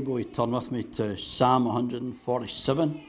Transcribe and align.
You 0.00 0.24
turn 0.24 0.52
with 0.52 0.72
me 0.72 0.82
to 0.82 1.14
Psalm 1.18 1.66
147? 1.66 3.02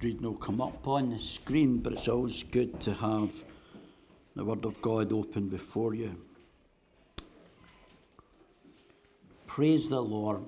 Reading 0.00 0.22
will 0.22 0.34
come 0.34 0.60
up 0.60 0.86
on 0.86 1.10
the 1.10 1.18
screen, 1.18 1.78
but 1.78 1.94
it's 1.94 2.06
always 2.06 2.44
good 2.44 2.78
to 2.82 2.94
have 2.94 3.44
the 4.36 4.44
Word 4.44 4.64
of 4.64 4.80
God 4.80 5.12
open 5.12 5.48
before 5.48 5.92
you. 5.94 6.16
Praise 9.48 9.88
the 9.88 10.00
Lord. 10.00 10.44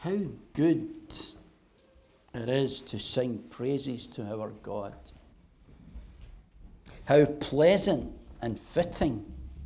How 0.00 0.18
good 0.52 1.16
it 2.34 2.48
is 2.50 2.82
to 2.82 2.98
sing 2.98 3.44
praises 3.48 4.06
to 4.08 4.22
our 4.26 4.50
God. 4.50 4.92
How 7.10 7.24
pleasant 7.24 8.12
and 8.40 8.56
fitting 8.56 9.24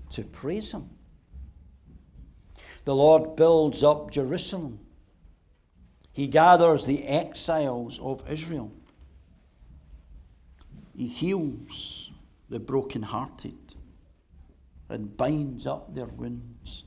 to 0.09 0.23
praise 0.23 0.73
Him. 0.73 0.89
The 2.87 2.95
Lord 2.95 3.37
builds 3.37 3.85
up 3.85 4.11
Jerusalem. 4.11 4.79
He 6.11 6.27
gathers 6.27 6.87
the 6.87 7.07
exiles 7.07 7.99
of 7.99 8.25
Israel. 8.31 8.73
He 10.97 11.07
heals 11.07 12.13
the 12.49 12.61
brokenhearted 12.61 13.75
and 14.89 15.15
binds 15.15 15.67
up 15.67 15.95
their 15.95 16.07
wounds. 16.07 16.85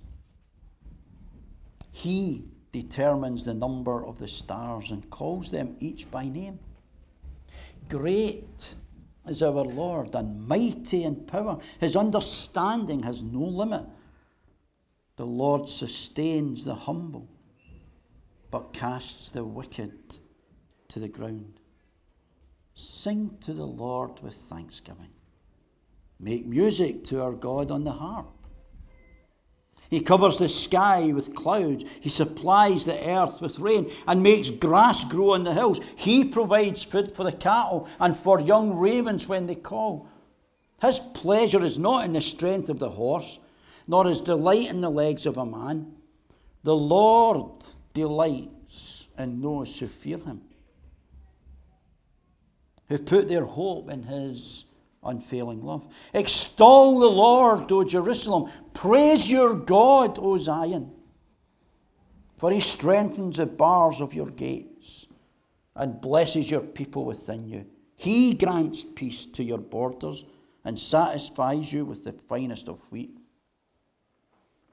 He 1.91 2.45
determines 2.71 3.45
the 3.45 3.53
number 3.53 4.03
of 4.03 4.17
the 4.17 4.27
stars 4.27 4.89
and 4.89 5.07
calls 5.11 5.51
them 5.51 5.75
each 5.79 6.09
by 6.09 6.27
name. 6.29 6.57
Great 7.87 8.73
is 9.29 9.43
our 9.43 9.51
Lord 9.51 10.15
and 10.15 10.47
mighty 10.47 11.03
in 11.03 11.25
power. 11.25 11.59
His 11.79 11.95
understanding 11.95 13.03
has 13.03 13.23
no 13.23 13.39
limit. 13.39 13.85
The 15.15 15.25
Lord 15.25 15.69
sustains 15.69 16.63
the 16.63 16.75
humble, 16.75 17.27
but 18.51 18.73
casts 18.73 19.29
the 19.29 19.43
wicked 19.43 20.17
to 20.89 20.99
the 20.99 21.07
ground. 21.07 21.59
Sing 22.75 23.37
to 23.41 23.53
the 23.53 23.65
Lord 23.65 24.21
with 24.21 24.35
thanksgiving. 24.35 25.09
Make 26.19 26.45
music 26.45 27.03
to 27.05 27.23
our 27.23 27.33
God 27.33 27.71
on 27.71 27.83
the 27.83 27.93
harp. 27.93 28.36
He 29.89 30.01
covers 30.01 30.37
the 30.37 30.49
sky 30.49 31.11
with 31.13 31.33
clouds. 31.33 31.85
He 32.01 32.09
supplies 32.09 32.85
the 32.85 33.09
earth 33.09 33.39
with 33.41 33.59
rain 33.59 33.89
and 34.05 34.21
makes 34.21 34.49
grass 34.49 35.05
grow 35.05 35.33
on 35.33 35.43
the 35.43 35.53
hills. 35.53 35.79
He 35.95 36.25
provides 36.25 36.83
food 36.83 37.11
for 37.11 37.23
the 37.23 37.31
cattle 37.31 37.87
and 37.99 38.15
for 38.15 38.39
young 38.39 38.75
ravens 38.77 39.27
when 39.27 39.47
they 39.47 39.55
call. 39.55 40.07
His 40.81 40.99
pleasure 40.99 41.63
is 41.63 41.79
not 41.79 42.05
in 42.05 42.13
the 42.13 42.21
strength 42.21 42.69
of 42.69 42.79
the 42.79 42.89
horse, 42.89 43.39
nor 43.87 44.05
his 44.05 44.21
delight 44.21 44.69
in 44.69 44.81
the 44.81 44.91
legs 44.91 45.25
of 45.25 45.37
a 45.37 45.45
man. 45.45 45.93
The 46.63 46.75
Lord 46.75 47.63
delights 47.93 49.07
in 49.17 49.41
those 49.41 49.79
who 49.79 49.87
fear 49.87 50.17
him, 50.17 50.41
who 52.89 52.97
put 52.97 53.27
their 53.27 53.45
hope 53.45 53.89
in 53.89 54.03
his 54.03 54.65
unfailing 55.03 55.61
love. 55.61 55.87
Extol 56.13 56.99
the 56.99 57.07
Lord, 57.07 57.71
O 57.71 57.83
Jerusalem. 57.83 58.51
Praise 58.73 59.29
your 59.29 59.53
God, 59.55 60.17
O 60.19 60.37
Zion. 60.37 60.91
For 62.37 62.51
he 62.51 62.59
strengthens 62.59 63.37
the 63.37 63.45
bars 63.45 63.99
of 63.99 64.13
your 64.13 64.29
gates 64.29 65.07
and 65.75 66.01
blesses 66.01 66.51
your 66.51 66.61
people 66.61 67.05
within 67.05 67.47
you. 67.47 67.65
He 67.95 68.33
grants 68.33 68.83
peace 68.83 69.25
to 69.25 69.43
your 69.43 69.57
borders 69.57 70.23
and 70.63 70.79
satisfies 70.79 71.73
you 71.73 71.85
with 71.85 72.03
the 72.03 72.11
finest 72.11 72.67
of 72.67 72.79
wheat. 72.91 73.17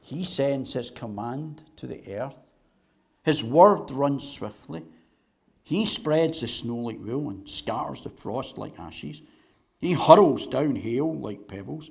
He 0.01 0.25
sends 0.25 0.75
his 0.75 0.91
command 0.91 1.63
to 1.77 1.87
the 1.87 2.03
earth. 2.15 2.53
His 3.23 3.43
word 3.43 3.91
runs 3.91 4.29
swiftly. 4.29 4.85
He 5.63 5.87
spreads 5.87 6.43
the 6.43 6.49
snow 6.49 6.77
like 6.77 6.99
wool 7.01 7.31
and 7.31 7.49
scatters 7.49 8.03
the 8.03 8.11
frost 8.11 8.59
like 8.59 8.79
ashes. 8.79 9.23
He 9.85 9.93
hurls 9.93 10.47
down 10.47 10.77
hail 10.77 11.15
like 11.15 11.47
pebbles. 11.47 11.91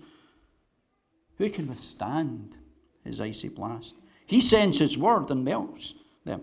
Who 1.37 1.47
can 1.47 1.67
withstand 1.67 2.57
his 3.03 3.21
icy 3.21 3.49
blast? 3.49 3.95
He 4.25 4.41
sends 4.41 4.79
his 4.79 4.97
word 4.97 5.29
and 5.29 5.45
melts 5.45 5.93
them. 6.25 6.41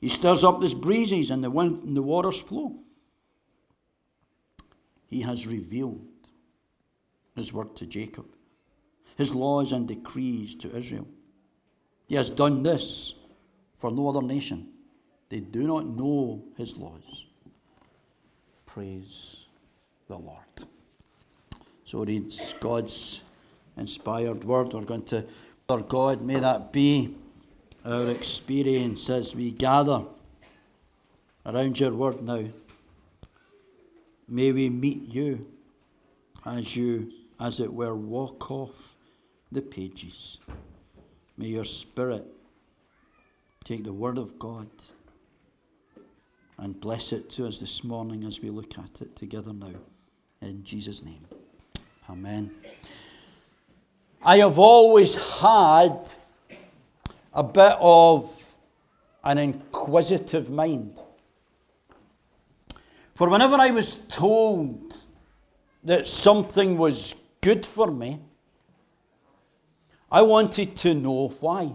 He 0.00 0.08
stirs 0.08 0.42
up 0.42 0.60
the 0.60 0.74
breezes 0.74 1.30
and 1.30 1.44
the 1.44 1.52
wind 1.52 1.84
and 1.84 1.96
the 1.96 2.02
waters 2.02 2.40
flow. 2.40 2.80
He 5.06 5.20
has 5.20 5.46
revealed 5.46 6.04
his 7.36 7.52
word 7.52 7.76
to 7.76 7.86
Jacob, 7.86 8.26
his 9.16 9.32
laws 9.32 9.70
and 9.70 9.86
decrees 9.86 10.56
to 10.56 10.76
Israel. 10.76 11.06
He 12.08 12.16
has 12.16 12.28
done 12.28 12.64
this 12.64 13.14
for 13.76 13.92
no 13.92 14.08
other 14.08 14.22
nation. 14.22 14.66
They 15.28 15.38
do 15.38 15.64
not 15.64 15.86
know 15.86 16.42
his 16.56 16.76
laws. 16.76 17.26
Praise 18.66 19.46
the 20.08 20.16
Lord. 20.16 20.42
So 21.88 22.04
reads 22.04 22.52
God's 22.60 23.22
inspired 23.74 24.44
word. 24.44 24.74
We're 24.74 24.82
going 24.82 25.04
to, 25.04 25.24
Lord 25.70 25.88
God, 25.88 26.20
may 26.20 26.38
that 26.38 26.70
be 26.70 27.14
our 27.82 28.08
experience 28.08 29.08
as 29.08 29.34
we 29.34 29.52
gather 29.52 30.02
around 31.46 31.80
your 31.80 31.94
word 31.94 32.20
now. 32.20 32.44
May 34.28 34.52
we 34.52 34.68
meet 34.68 35.08
you 35.08 35.46
as 36.44 36.76
you, 36.76 37.10
as 37.40 37.58
it 37.58 37.72
were, 37.72 37.94
walk 37.94 38.50
off 38.50 38.98
the 39.50 39.62
pages. 39.62 40.36
May 41.38 41.46
your 41.46 41.64
spirit 41.64 42.26
take 43.64 43.84
the 43.84 43.94
word 43.94 44.18
of 44.18 44.38
God 44.38 44.68
and 46.58 46.78
bless 46.78 47.14
it 47.14 47.30
to 47.30 47.46
us 47.46 47.60
this 47.60 47.82
morning 47.82 48.24
as 48.24 48.42
we 48.42 48.50
look 48.50 48.78
at 48.78 49.00
it 49.00 49.16
together 49.16 49.54
now. 49.54 49.72
In 50.42 50.64
Jesus' 50.64 51.02
name. 51.02 51.24
Amen. 52.10 52.50
I 54.22 54.38
have 54.38 54.58
always 54.58 55.14
had 55.40 56.12
a 57.34 57.42
bit 57.42 57.76
of 57.78 58.56
an 59.22 59.36
inquisitive 59.36 60.48
mind. 60.48 61.02
For 63.14 63.28
whenever 63.28 63.56
I 63.56 63.72
was 63.72 63.96
told 64.08 64.96
that 65.84 66.06
something 66.06 66.78
was 66.78 67.14
good 67.42 67.66
for 67.66 67.90
me, 67.90 68.20
I 70.10 70.22
wanted 70.22 70.76
to 70.76 70.94
know 70.94 71.28
why. 71.40 71.72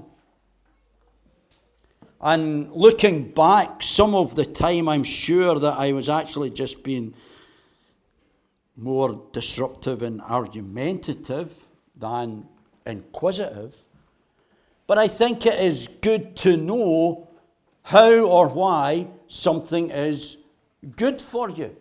And 2.20 2.72
looking 2.72 3.30
back, 3.32 3.84
some 3.84 4.16
of 4.16 4.36
the 4.36 4.46
time 4.46 4.90
I'm 4.90 5.04
sure 5.04 5.60
that 5.60 5.78
I 5.78 5.92
was 5.92 6.10
actually 6.10 6.50
just 6.50 6.82
being 6.82 7.14
more 8.76 9.22
disruptive 9.32 10.02
and 10.02 10.22
argumentative 10.22 11.54
than 11.96 12.48
inquisitive. 12.86 13.86
But 14.88 14.98
I 14.98 15.08
think 15.08 15.46
it 15.46 15.60
is 15.60 15.88
good 15.88 16.36
to 16.38 16.58
know 16.58 17.30
how 17.84 18.26
or 18.26 18.48
why 18.48 19.08
something 19.28 19.90
is 19.90 20.38
good 20.96 21.22
for 21.22 21.50
you. 21.50 21.76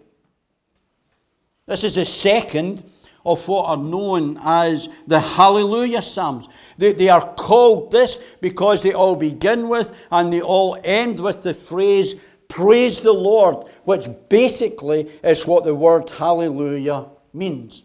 This 1.67 1.85
is 1.85 1.95
the 1.95 2.05
second 2.05 2.85
of 3.25 3.47
what 3.47 3.69
are 3.69 3.77
known 3.77 4.39
as 4.43 4.89
the 5.07 5.21
Hallelujah 5.21 6.03
Psalms. 6.03 6.49
They, 6.77 6.93
they 6.93 7.09
are 7.09 7.35
called 7.35 7.93
this 7.93 8.17
because 8.41 8.83
they 8.83 8.93
all 8.93 9.15
begin 9.15 9.69
with 9.69 9.97
and 10.11 10.33
they 10.33 10.41
all 10.41 10.77
end 10.83 11.21
with 11.21 11.45
the 11.45 11.55
phrase, 11.55 12.15
Praise 12.53 13.01
the 13.01 13.15
Lord, 13.15 13.67
which 13.85 14.09
basically 14.29 15.11
is 15.25 15.47
what 15.47 15.65
the 15.65 15.75
word 15.75 16.11
hallelujah 16.11 17.07
means. 17.33 17.83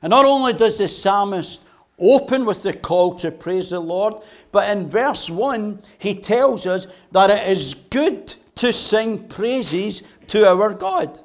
And 0.00 0.12
not 0.12 0.24
only 0.24 0.52
does 0.52 0.78
the 0.78 0.86
psalmist 0.86 1.64
open 1.98 2.44
with 2.44 2.62
the 2.62 2.72
call 2.72 3.16
to 3.16 3.32
praise 3.32 3.70
the 3.70 3.80
Lord, 3.80 4.22
but 4.52 4.70
in 4.70 4.88
verse 4.88 5.28
1, 5.28 5.82
he 5.98 6.14
tells 6.14 6.66
us 6.66 6.86
that 7.10 7.30
it 7.30 7.48
is 7.48 7.74
good 7.74 8.32
to 8.54 8.72
sing 8.72 9.26
praises 9.26 10.04
to 10.28 10.46
our 10.46 10.72
God. 10.72 11.18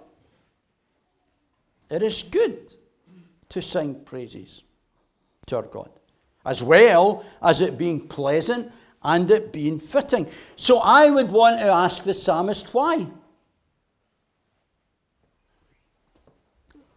It 1.91 2.01
is 2.01 2.23
good 2.23 2.73
to 3.49 3.61
sing 3.61 4.03
praises 4.05 4.63
to 5.45 5.57
our 5.57 5.61
God, 5.61 5.91
as 6.43 6.63
well 6.63 7.23
as 7.43 7.61
it 7.61 7.77
being 7.77 8.07
pleasant 8.07 8.71
and 9.03 9.29
it 9.31 9.53
being 9.53 9.79
fitting. 9.79 10.27
So 10.55 10.79
I 10.79 11.09
would 11.09 11.31
want 11.31 11.59
to 11.59 11.67
ask 11.67 12.03
the 12.03 12.13
psalmist 12.13 12.73
why. 12.73 13.07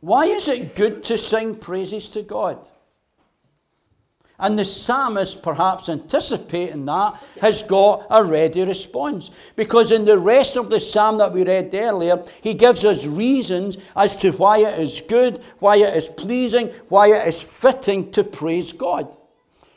Why 0.00 0.24
is 0.24 0.48
it 0.48 0.74
good 0.74 1.04
to 1.04 1.16
sing 1.16 1.54
praises 1.54 2.08
to 2.10 2.22
God? 2.22 2.68
And 4.42 4.58
the 4.58 4.64
psalmist, 4.64 5.40
perhaps 5.44 5.88
anticipating 5.88 6.86
that, 6.86 7.22
has 7.40 7.62
got 7.62 8.08
a 8.10 8.24
ready 8.24 8.64
response. 8.64 9.30
Because 9.54 9.92
in 9.92 10.04
the 10.04 10.18
rest 10.18 10.56
of 10.56 10.68
the 10.68 10.80
psalm 10.80 11.18
that 11.18 11.32
we 11.32 11.44
read 11.44 11.72
earlier, 11.72 12.20
he 12.42 12.54
gives 12.54 12.84
us 12.84 13.06
reasons 13.06 13.76
as 13.94 14.16
to 14.16 14.32
why 14.32 14.58
it 14.58 14.80
is 14.80 15.00
good, 15.02 15.40
why 15.60 15.76
it 15.76 15.94
is 15.94 16.08
pleasing, 16.08 16.70
why 16.88 17.12
it 17.12 17.28
is 17.28 17.40
fitting 17.40 18.10
to 18.10 18.24
praise 18.24 18.72
God. 18.72 19.16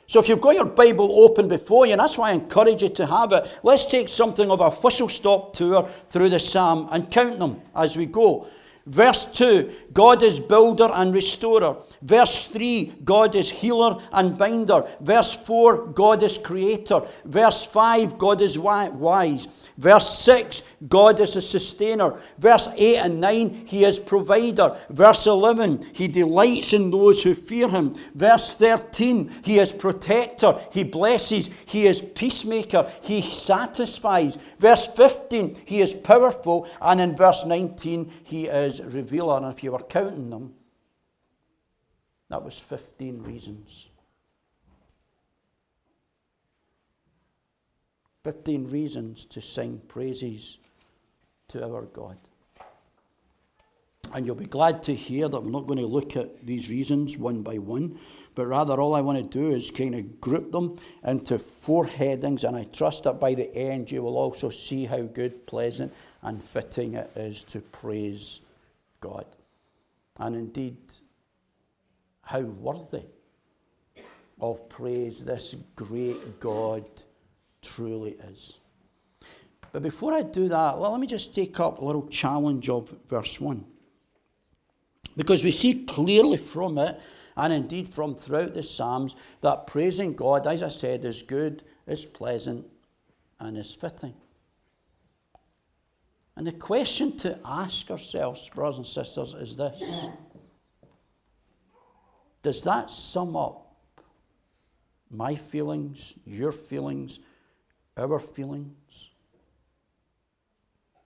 So 0.07 0.19
if 0.19 0.29
you've 0.29 0.41
got 0.41 0.55
your 0.55 0.65
Bible 0.65 1.23
open 1.23 1.47
before 1.47 1.85
you, 1.85 1.93
and 1.93 1.99
that's 1.99 2.17
why 2.17 2.29
I 2.29 2.33
encourage 2.33 2.83
you 2.83 2.89
to 2.89 3.05
have 3.07 3.31
it, 3.31 3.59
let's 3.63 3.85
take 3.85 4.07
something 4.07 4.51
of 4.51 4.61
a 4.61 4.69
whistle 4.69 5.09
stop 5.09 5.53
tour 5.53 5.83
through 5.83 6.29
the 6.29 6.39
psalm 6.39 6.87
and 6.91 7.09
count 7.09 7.39
them 7.39 7.61
as 7.75 7.97
we 7.97 8.05
go. 8.05 8.47
Verse 8.85 9.25
2, 9.25 9.71
God 9.93 10.21
is 10.21 10.39
builder 10.39 10.89
and 10.93 11.11
restorer. 11.11 11.77
Verse 12.03 12.47
3, 12.49 12.97
God 13.03 13.33
is 13.33 13.49
healer 13.49 13.97
and 14.11 14.37
binder. 14.37 14.87
Verse 15.01 15.33
4, 15.33 15.87
God 15.87 16.21
is 16.21 16.37
creator. 16.37 17.01
Verse 17.25 17.65
5, 17.65 18.19
God 18.19 18.41
is 18.41 18.59
wise. 18.59 19.47
Verse 19.77 20.19
6, 20.19 20.61
God 20.87 21.19
is 21.19 21.35
a 21.35 21.41
sustainer. 21.41 22.17
Verse 22.37 22.69
8 22.77 22.97
and 22.97 23.19
9, 23.19 23.65
He 23.65 23.83
is 23.83 23.99
provider. 23.99 24.77
Verse 24.89 25.25
11, 25.25 25.87
He 25.93 26.07
delights 26.07 26.71
in 26.71 26.91
those 26.91 27.23
who 27.23 27.33
fear 27.33 27.67
Him. 27.67 27.95
Verse 28.13 28.53
13, 28.53 29.31
He 29.43 29.57
is 29.57 29.73
protector. 29.73 30.59
He 30.71 30.83
blesses. 30.83 31.49
He 31.65 31.87
is 31.87 32.01
peacemaker. 32.01 32.89
He 33.01 33.21
satisfies. 33.21 34.37
Verse 34.59 34.87
15, 34.87 35.57
He 35.65 35.81
is 35.81 35.93
powerful. 35.93 36.69
And 36.79 37.01
in 37.01 37.15
verse 37.15 37.43
19, 37.45 38.11
He 38.23 38.45
is 38.45 38.74
revealer. 38.81 39.37
And 39.37 39.45
if 39.47 39.63
you 39.63 39.71
were 39.71 39.79
counting 39.79 40.29
them, 40.29 40.53
that 42.29 42.43
was 42.43 42.57
15 42.57 43.23
reasons. 43.23 43.89
15 48.23 48.71
reasons 48.71 49.23
to 49.25 49.39
sing 49.39 49.79
praises 49.87 50.57
to 51.47 51.63
our 51.63 51.83
God. 51.83 52.17
And 54.13 54.25
you'll 54.25 54.35
be 54.35 54.45
glad 54.45 54.81
to 54.83 54.95
hear 54.95 55.29
that 55.29 55.41
we're 55.41 55.51
not 55.51 55.67
going 55.67 55.79
to 55.79 55.85
look 55.85 56.15
at 56.15 56.45
these 56.45 56.69
reasons 56.69 57.17
one 57.17 57.43
by 57.43 57.57
one, 57.57 57.99
but 58.33 58.47
rather 58.47 58.81
all 58.81 58.95
I 58.95 59.01
want 59.01 59.17
to 59.17 59.23
do 59.23 59.51
is 59.51 59.69
kind 59.69 59.93
of 59.93 60.21
group 60.21 60.51
them 60.51 60.77
into 61.03 61.37
four 61.37 61.85
headings, 61.85 62.43
and 62.43 62.55
I 62.55 62.63
trust 62.63 63.03
that 63.03 63.19
by 63.19 63.35
the 63.35 63.53
end 63.55 63.91
you 63.91 64.01
will 64.01 64.17
also 64.17 64.49
see 64.49 64.85
how 64.85 65.03
good, 65.03 65.45
pleasant, 65.45 65.93
and 66.21 66.41
fitting 66.41 66.95
it 66.95 67.11
is 67.15 67.43
to 67.43 67.61
praise 67.61 68.41
God. 68.99 69.25
And 70.19 70.35
indeed, 70.35 70.77
how 72.21 72.41
worthy 72.41 73.03
of 74.39 74.67
praise 74.69 75.23
this 75.23 75.55
great 75.75 76.39
God 76.39 76.85
truly 77.61 78.11
is. 78.11 78.59
But 79.71 79.83
before 79.83 80.13
I 80.13 80.21
do 80.23 80.47
that, 80.47 80.79
well, 80.79 80.91
let 80.91 81.01
me 81.01 81.07
just 81.07 81.35
take 81.35 81.59
up 81.59 81.79
a 81.79 81.85
little 81.85 82.07
challenge 82.07 82.69
of 82.69 82.93
verse 83.07 83.39
1. 83.39 83.65
Because 85.17 85.43
we 85.43 85.51
see 85.51 85.85
clearly 85.85 86.37
from 86.37 86.77
it, 86.77 86.99
and 87.37 87.51
indeed 87.51 87.89
from 87.89 88.13
throughout 88.13 88.53
the 88.53 88.63
Psalms, 88.63 89.15
that 89.41 89.67
praising 89.67 90.13
God, 90.13 90.47
as 90.47 90.63
I 90.63 90.69
said, 90.69 91.03
is 91.03 91.21
good, 91.21 91.63
is 91.87 92.05
pleasant, 92.05 92.65
and 93.39 93.57
is 93.57 93.73
fitting. 93.73 94.13
And 96.35 96.45
the 96.45 96.51
question 96.51 97.15
to 97.17 97.39
ask 97.45 97.89
ourselves, 97.89 98.49
brothers 98.49 98.77
and 98.77 98.87
sisters, 98.87 99.33
is 99.33 99.55
this 99.55 100.07
Does 102.43 102.61
that 102.63 102.91
sum 102.91 103.35
up 103.35 103.75
my 105.09 105.35
feelings, 105.35 106.13
your 106.25 106.51
feelings, 106.51 107.19
our 107.97 108.19
feelings? 108.19 109.11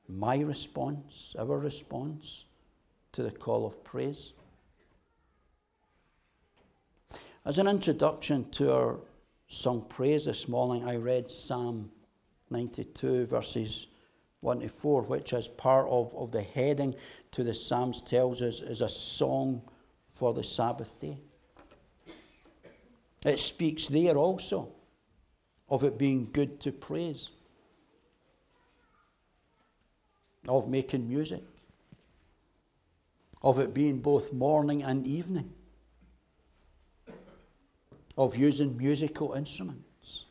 My 0.08 0.40
response, 0.40 1.36
our 1.38 1.60
response 1.60 2.46
to 3.12 3.22
the 3.22 3.32
call 3.32 3.68
of 3.68 3.84
praise? 3.84 4.34
As 7.46 7.60
an 7.60 7.68
introduction 7.68 8.50
to 8.52 8.74
our 8.74 9.00
song 9.48 9.86
praise 9.88 10.26
this 10.26 10.48
morning, 10.48 10.88
I 10.88 10.96
read 10.96 11.30
Psalm 11.30 11.92
92, 12.50 13.28
verses 13.28 13.88
1 14.42 14.62
to 14.62 14.70
4, 14.70 15.02
which 15.04 15.34
is 15.34 15.48
part 15.48 15.88
of, 15.90 16.16
of 16.16 16.32
the 16.32 16.42
heading 16.42 16.96
to 17.32 17.44
the 17.44 17.54
Psalms, 17.54 18.02
tells 18.02 18.42
us 18.42 18.62
is 18.62 18.82
a 18.82 18.90
song 18.90 19.62
for 20.14 20.34
the 20.34 20.44
Sabbath 20.44 21.00
day. 21.00 21.18
It 23.26 23.40
speaks 23.40 23.88
there 23.88 24.16
also 24.16 24.70
of 25.68 25.84
it 25.84 25.98
being 25.98 26.30
good 26.32 26.60
to 26.62 26.72
praise, 26.72 27.30
of 30.48 30.70
making 30.70 31.08
music, 31.08 31.44
of 33.42 33.60
it 33.60 33.74
being 33.74 34.00
both 34.00 34.34
morning 34.34 34.84
and 34.84 35.06
evening, 35.06 35.54
of 38.18 38.38
using 38.38 38.78
musical 38.78 39.34
instruments, 39.34 40.26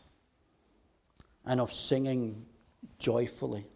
and 1.44 1.60
of 1.60 1.72
singing 1.72 2.46
joyfully. 2.98 3.66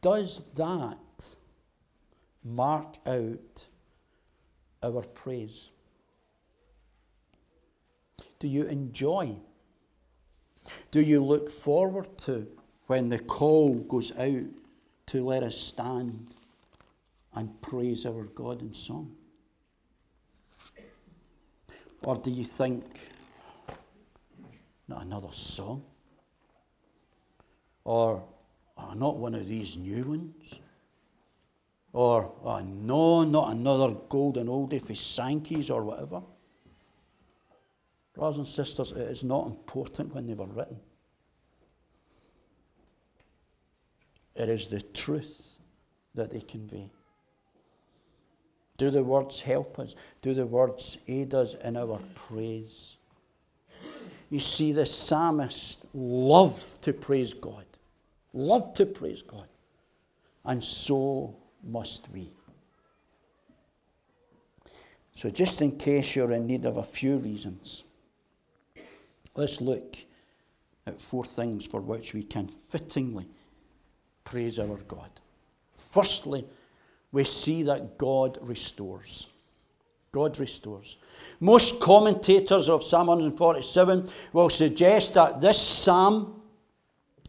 Does 0.00 0.42
that 0.54 1.36
mark 2.44 2.96
out 3.06 3.66
our 4.82 5.02
praise? 5.02 5.70
Do 8.38 8.46
you 8.46 8.64
enjoy? 8.64 9.36
Do 10.90 11.00
you 11.00 11.24
look 11.24 11.50
forward 11.50 12.16
to 12.18 12.46
when 12.86 13.08
the 13.08 13.18
call 13.18 13.74
goes 13.74 14.12
out 14.16 14.46
to 15.06 15.24
let 15.24 15.42
us 15.42 15.56
stand 15.56 16.34
and 17.34 17.60
praise 17.60 18.06
our 18.06 18.24
God 18.24 18.62
in 18.62 18.74
song? 18.74 19.16
Or 22.02 22.16
do 22.16 22.30
you 22.30 22.44
think, 22.44 22.84
not 24.86 25.02
another 25.02 25.32
song? 25.32 25.82
Or 27.84 28.22
Oh, 28.78 28.92
not 28.94 29.16
one 29.16 29.34
of 29.34 29.48
these 29.48 29.76
new 29.76 30.04
ones. 30.04 30.54
Or, 31.92 32.32
oh, 32.44 32.60
no, 32.60 33.24
not 33.24 33.52
another 33.52 33.96
golden 34.08 34.46
oldie 34.46 34.80
for 34.80 34.92
Sankeys 34.92 35.70
or 35.70 35.82
whatever. 35.82 36.22
Brothers 38.14 38.38
and 38.38 38.48
sisters, 38.48 38.92
it 38.92 38.98
is 38.98 39.24
not 39.24 39.46
important 39.46 40.14
when 40.14 40.26
they 40.26 40.34
were 40.34 40.46
written. 40.46 40.80
It 44.34 44.48
is 44.48 44.68
the 44.68 44.80
truth 44.80 45.58
that 46.14 46.32
they 46.32 46.40
convey. 46.40 46.90
Do 48.76 48.90
the 48.90 49.02
words 49.02 49.40
help 49.40 49.78
us? 49.80 49.96
Do 50.22 50.34
the 50.34 50.46
words 50.46 50.98
aid 51.08 51.34
us 51.34 51.54
in 51.54 51.76
our 51.76 52.00
praise? 52.14 52.96
You 54.30 54.38
see, 54.38 54.72
the 54.72 54.86
psalmist 54.86 55.86
loved 55.92 56.82
to 56.82 56.92
praise 56.92 57.34
God 57.34 57.64
love 58.32 58.74
to 58.74 58.86
praise 58.86 59.22
God. 59.22 59.48
And 60.44 60.62
so 60.62 61.36
must 61.62 62.08
we. 62.12 62.30
So, 65.12 65.28
just 65.30 65.60
in 65.60 65.72
case 65.72 66.14
you're 66.14 66.32
in 66.32 66.46
need 66.46 66.64
of 66.64 66.76
a 66.76 66.82
few 66.84 67.16
reasons, 67.16 67.82
let's 69.34 69.60
look 69.60 69.96
at 70.86 71.00
four 71.00 71.24
things 71.24 71.66
for 71.66 71.80
which 71.80 72.14
we 72.14 72.22
can 72.22 72.46
fittingly 72.46 73.26
praise 74.24 74.58
our 74.58 74.76
God. 74.86 75.10
Firstly, 75.74 76.46
we 77.12 77.24
see 77.24 77.62
that 77.64 77.98
God 77.98 78.38
restores. 78.42 79.26
God 80.12 80.38
restores. 80.38 80.96
Most 81.40 81.80
commentators 81.80 82.68
of 82.68 82.82
Psalm 82.82 83.08
147 83.08 84.08
will 84.32 84.48
suggest 84.48 85.14
that 85.14 85.40
this 85.40 85.60
psalm 85.60 86.37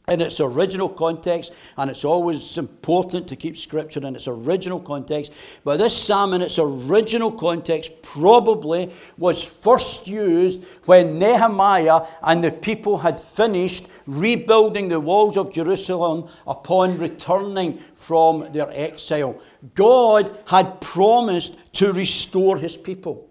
in 0.09 0.21
its 0.21 0.39
original 0.39 0.89
context, 0.89 1.53
and 1.77 1.89
it's 1.89 2.03
always 2.03 2.57
important 2.57 3.27
to 3.27 3.35
keep 3.35 3.55
Scripture 3.55 4.05
in 4.05 4.15
its 4.15 4.27
original 4.27 4.79
context. 4.79 5.31
But 5.63 5.77
this 5.77 5.95
psalm, 5.95 6.33
in 6.33 6.41
its 6.41 6.57
original 6.59 7.31
context, 7.31 8.01
probably 8.01 8.91
was 9.17 9.43
first 9.43 10.07
used 10.07 10.63
when 10.85 11.19
Nehemiah 11.19 12.01
and 12.23 12.43
the 12.43 12.51
people 12.51 12.97
had 12.97 13.19
finished 13.19 13.87
rebuilding 14.07 14.89
the 14.89 14.99
walls 14.99 15.37
of 15.37 15.53
Jerusalem 15.53 16.27
upon 16.47 16.97
returning 16.97 17.77
from 17.93 18.51
their 18.51 18.69
exile. 18.71 19.39
God 19.75 20.35
had 20.47 20.81
promised 20.81 21.57
to 21.75 21.93
restore 21.93 22.57
his 22.57 22.75
people. 22.75 23.27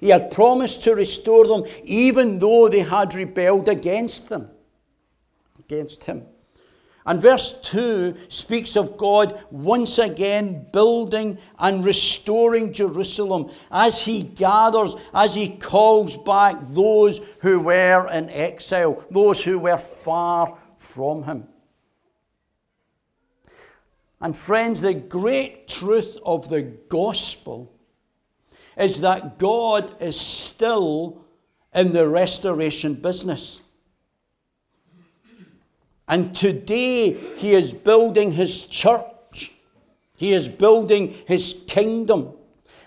He 0.00 0.10
had 0.10 0.30
promised 0.30 0.82
to 0.82 0.94
restore 0.94 1.46
them 1.46 1.64
even 1.82 2.38
though 2.38 2.68
they 2.68 2.80
had 2.80 3.14
rebelled 3.14 3.68
against 3.68 4.28
them 4.28 4.50
against 5.68 6.04
him. 6.04 6.24
And 7.04 7.22
verse 7.22 7.58
2 7.62 8.16
speaks 8.28 8.76
of 8.76 8.96
God 8.96 9.42
once 9.50 9.98
again 9.98 10.66
building 10.72 11.38
and 11.58 11.84
restoring 11.84 12.72
Jerusalem 12.72 13.50
as 13.70 14.02
he 14.02 14.22
gathers, 14.22 14.94
as 15.14 15.34
he 15.34 15.56
calls 15.56 16.16
back 16.18 16.56
those 16.70 17.20
who 17.40 17.60
were 17.60 18.08
in 18.10 18.28
exile, 18.30 19.04
those 19.10 19.42
who 19.42 19.58
were 19.58 19.78
far 19.78 20.58
from 20.76 21.22
him. 21.24 21.48
And 24.20 24.36
friends, 24.36 24.80
the 24.80 24.94
great 24.94 25.68
truth 25.68 26.18
of 26.26 26.48
the 26.48 26.62
gospel 26.62 27.72
is 28.76 29.00
that 29.00 29.38
God 29.38 30.00
is 30.02 30.20
still 30.20 31.24
in 31.74 31.92
the 31.92 32.08
restoration 32.08 32.94
business. 32.94 33.60
And 36.08 36.34
today 36.34 37.12
he 37.36 37.52
is 37.52 37.72
building 37.72 38.32
his 38.32 38.64
church. 38.64 39.52
He 40.16 40.32
is 40.32 40.48
building 40.48 41.14
his 41.26 41.62
kingdom. 41.66 42.32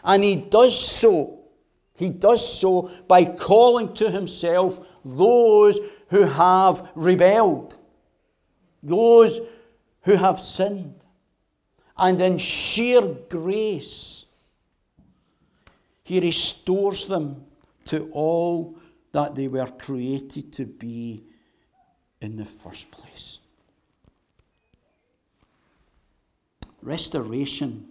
And 0.04 0.24
he 0.24 0.36
does 0.36 0.78
so. 0.78 1.40
He 1.96 2.10
does 2.10 2.60
so 2.60 2.90
by 3.08 3.26
calling 3.26 3.94
to 3.94 4.10
himself 4.10 5.00
those 5.06 5.80
who 6.10 6.24
have 6.24 6.90
rebelled, 6.96 7.78
those 8.82 9.40
who 10.02 10.16
have 10.16 10.40
sinned. 10.40 10.96
And 11.96 12.20
in 12.20 12.40
sheer 12.40 13.02
grace, 13.30 14.26
he 16.04 16.20
restores 16.20 17.06
them 17.06 17.46
to 17.86 18.10
all 18.12 18.78
that 19.12 19.36
they 19.36 19.48
were 19.48 19.68
created 19.68 20.52
to 20.54 20.66
be 20.66 21.24
in 22.22 22.38
the 22.38 22.46
first 22.46 22.92
place. 22.92 23.40
Restoration 26.82 27.88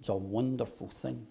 is 0.00 0.08
a 0.08 0.16
wonderful 0.16 0.88
thing. 0.88 1.26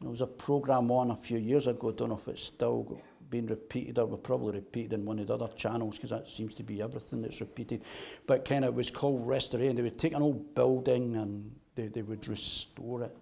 There 0.00 0.10
was 0.10 0.20
a 0.20 0.26
program 0.26 0.90
on 0.90 1.10
a 1.10 1.16
few 1.16 1.38
years 1.38 1.66
ago, 1.66 1.90
I 1.90 1.92
don't 1.92 2.08
know 2.08 2.16
if 2.16 2.26
it's 2.28 2.42
still 2.42 3.00
being 3.28 3.46
repeated 3.46 3.98
or 3.98 4.18
probably 4.18 4.54
repeated 4.54 4.94
in 4.94 5.04
one 5.04 5.18
of 5.18 5.28
the 5.28 5.34
other 5.34 5.48
channels 5.54 5.96
because 5.96 6.10
that 6.10 6.28
seems 6.28 6.52
to 6.54 6.62
be 6.64 6.82
everything 6.82 7.22
that's 7.22 7.40
repeated. 7.40 7.84
But 8.26 8.44
kind 8.44 8.64
of 8.64 8.74
it 8.74 8.76
was 8.76 8.90
called 8.90 9.26
Restoration. 9.26 9.76
They 9.76 9.82
would 9.82 9.98
take 9.98 10.14
an 10.14 10.22
old 10.22 10.54
building 10.54 11.16
and 11.16 11.52
they, 11.76 11.86
they 11.86 12.02
would 12.02 12.26
restore 12.26 13.04
it. 13.04 13.16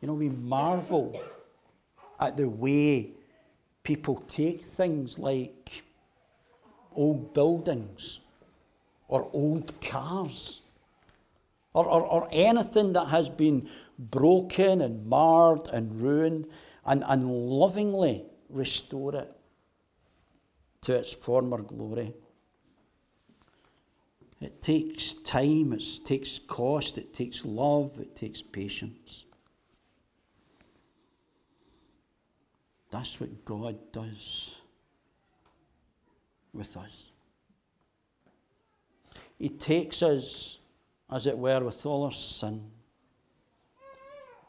You 0.00 0.08
know, 0.08 0.14
we 0.14 0.28
marvel 0.28 1.18
at 2.20 2.36
the 2.36 2.48
way 2.48 3.12
people 3.82 4.16
take 4.28 4.62
things 4.62 5.18
like 5.18 5.84
old 6.94 7.34
buildings 7.34 8.20
or 9.08 9.28
old 9.32 9.80
cars 9.80 10.62
or, 11.74 11.86
or, 11.86 12.02
or 12.02 12.28
anything 12.30 12.92
that 12.92 13.06
has 13.06 13.28
been 13.28 13.68
broken 13.98 14.80
and 14.80 15.06
marred 15.06 15.68
and 15.68 16.00
ruined 16.00 16.46
and, 16.84 17.02
and 17.06 17.30
lovingly 17.30 18.24
restore 18.48 19.14
it 19.14 19.32
to 20.82 20.96
its 20.96 21.12
former 21.12 21.62
glory. 21.62 22.14
It 24.40 24.60
takes 24.60 25.14
time, 25.14 25.72
it 25.72 25.84
takes 26.04 26.40
cost, 26.40 26.98
it 26.98 27.14
takes 27.14 27.44
love, 27.44 27.98
it 28.00 28.16
takes 28.16 28.42
patience. 28.42 29.24
That's 32.92 33.18
what 33.18 33.44
God 33.46 33.90
does 33.90 34.60
with 36.52 36.76
us. 36.76 37.10
He 39.38 39.48
takes 39.48 40.02
us, 40.02 40.58
as 41.10 41.26
it 41.26 41.36
were, 41.36 41.64
with 41.64 41.84
all 41.86 42.04
our 42.04 42.12
sin, 42.12 42.70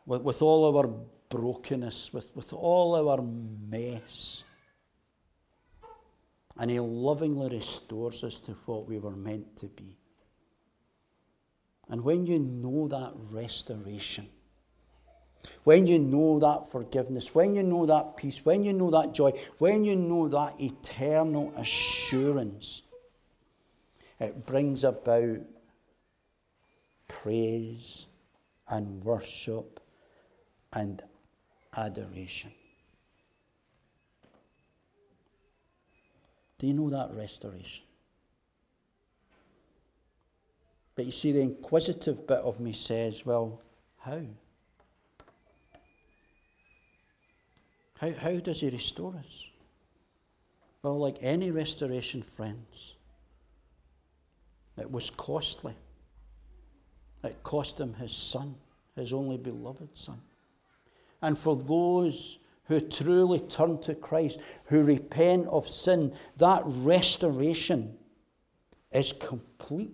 with, 0.05 0.21
with 0.23 0.41
all 0.41 0.77
our 0.77 0.87
brokenness, 1.29 2.11
with, 2.11 2.35
with 2.35 2.51
all 2.51 3.09
our 3.09 3.21
mess. 3.21 4.43
And 6.57 6.69
He 6.69 6.81
lovingly 6.81 7.49
restores 7.49 8.25
us 8.25 8.41
to 8.41 8.51
what 8.65 8.87
we 8.87 8.99
were 8.99 9.15
meant 9.15 9.55
to 9.57 9.67
be. 9.67 9.97
And 11.87 12.01
when 12.03 12.25
you 12.25 12.39
know 12.39 12.89
that 12.89 13.13
restoration, 13.31 14.27
when 15.63 15.87
you 15.87 15.99
know 15.99 16.39
that 16.39 16.71
forgiveness, 16.71 17.33
when 17.33 17.55
you 17.55 17.63
know 17.63 17.85
that 17.85 18.17
peace, 18.17 18.39
when 18.43 18.63
you 18.63 18.73
know 18.73 18.91
that 18.91 19.13
joy, 19.13 19.31
when 19.57 19.83
you 19.83 19.95
know 19.95 20.27
that 20.27 20.59
eternal 20.59 21.53
assurance, 21.57 22.81
it 24.19 24.45
brings 24.45 24.83
about 24.83 25.39
praise 27.07 28.07
and 28.67 29.03
worship 29.03 29.79
and 30.71 31.01
adoration. 31.75 32.51
Do 36.57 36.67
you 36.67 36.73
know 36.73 36.89
that 36.89 37.13
restoration? 37.13 37.83
But 40.95 41.05
you 41.05 41.11
see, 41.11 41.31
the 41.31 41.41
inquisitive 41.41 42.27
bit 42.27 42.39
of 42.39 42.59
me 42.59 42.71
says, 42.71 43.25
well, 43.25 43.61
how? 43.99 44.21
How, 47.99 48.11
how 48.11 48.37
does 48.37 48.61
he 48.61 48.69
restore 48.69 49.15
us? 49.15 49.49
Well, 50.81 50.97
like 50.97 51.17
any 51.21 51.51
restoration, 51.51 52.21
friends, 52.21 52.95
it 54.77 54.91
was 54.91 55.09
costly. 55.09 55.75
It 57.23 57.41
cost 57.43 57.79
him 57.79 57.93
his 57.93 58.11
son, 58.11 58.55
his 58.95 59.13
only 59.13 59.37
beloved 59.37 59.95
son. 59.97 60.21
And 61.21 61.37
for 61.37 61.55
those 61.55 62.39
who 62.65 62.81
truly 62.81 63.39
turn 63.39 63.79
to 63.81 63.95
Christ, 63.95 64.39
who 64.65 64.83
repent 64.83 65.47
of 65.47 65.67
sin, 65.67 66.13
that 66.37 66.63
restoration 66.65 67.97
is 68.91 69.13
complete. 69.13 69.93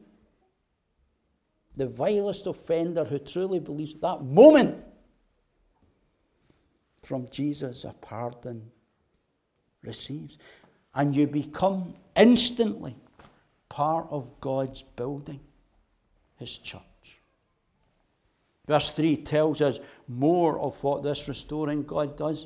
The 1.76 1.88
vilest 1.88 2.48
offender 2.48 3.06
who 3.06 3.20
truly 3.20 3.60
believes 3.60 3.94
that 4.02 4.24
moment 4.24 4.84
from 7.10 7.28
Jesus 7.32 7.86
a 7.86 7.94
pardon 8.02 8.70
receives. 9.82 10.38
And 10.94 11.16
you 11.16 11.26
become 11.26 11.96
instantly 12.16 12.96
part 13.68 14.06
of 14.12 14.40
God's 14.40 14.84
building, 14.84 15.40
His 16.38 16.60
church. 16.60 16.84
Verse 18.68 18.92
3 18.92 19.18
tells 19.18 19.60
us 19.60 19.80
more 20.08 20.60
of 20.60 20.84
what 20.84 21.02
this 21.02 21.28
restoring 21.28 21.82
God 21.82 22.16
does. 22.16 22.46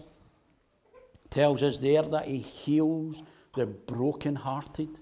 Tells 1.30 1.62
us 1.62 1.80
there 1.80 2.04
that 2.04 2.26
He 2.26 2.38
heals 2.38 3.22
the 3.58 3.66
brokenhearted, 3.66 4.98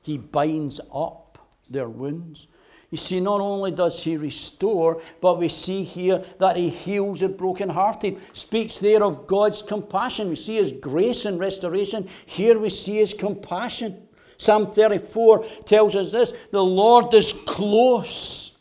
He 0.00 0.16
binds 0.16 0.78
up 0.94 1.38
their 1.68 1.88
wounds. 1.88 2.46
You 2.90 2.98
see, 2.98 3.20
not 3.20 3.40
only 3.40 3.70
does 3.70 4.02
he 4.02 4.16
restore, 4.16 5.00
but 5.20 5.38
we 5.38 5.48
see 5.48 5.84
here 5.84 6.24
that 6.38 6.56
he 6.56 6.68
heals 6.68 7.20
the 7.20 7.28
brokenhearted. 7.28 8.18
Speaks 8.32 8.80
there 8.80 9.04
of 9.04 9.28
God's 9.28 9.62
compassion. 9.62 10.28
We 10.28 10.36
see 10.36 10.56
his 10.56 10.72
grace 10.72 11.24
and 11.24 11.38
restoration. 11.38 12.08
Here 12.26 12.58
we 12.58 12.68
see 12.68 12.96
his 12.96 13.14
compassion. 13.14 14.08
Psalm 14.38 14.72
34 14.72 15.44
tells 15.66 15.94
us 15.94 16.10
this 16.10 16.32
the 16.50 16.64
Lord 16.64 17.14
is 17.14 17.32
close. 17.32 18.56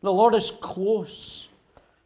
The 0.00 0.12
Lord 0.12 0.34
is 0.34 0.50
close 0.50 1.48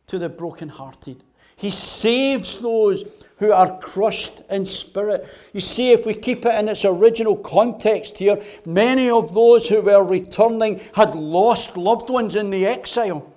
to 0.09 0.19
the 0.19 0.29
brokenhearted. 0.29 1.23
He 1.57 1.71
saves 1.71 2.59
those 2.59 3.05
who 3.43 3.51
are 3.51 3.77
crushed 3.81 4.41
in 4.49 4.65
spirit. 4.65 5.27
You 5.53 5.61
see, 5.61 5.91
if 5.91 6.07
we 6.07 6.15
keep 6.15 6.47
it 6.47 6.55
in 6.55 6.69
its 6.69 6.85
original 6.85 7.37
context 7.37 8.19
here, 8.19 8.41
many 8.65 9.11
of 9.11 9.35
those 9.35 9.67
who 9.67 9.83
were 9.83 10.05
returning 10.05 10.81
had 10.95 11.17
lost 11.17 11.77
loved 11.77 12.09
ones 12.09 12.37
in 12.37 12.51
the 12.51 12.65
exile. 12.65 13.35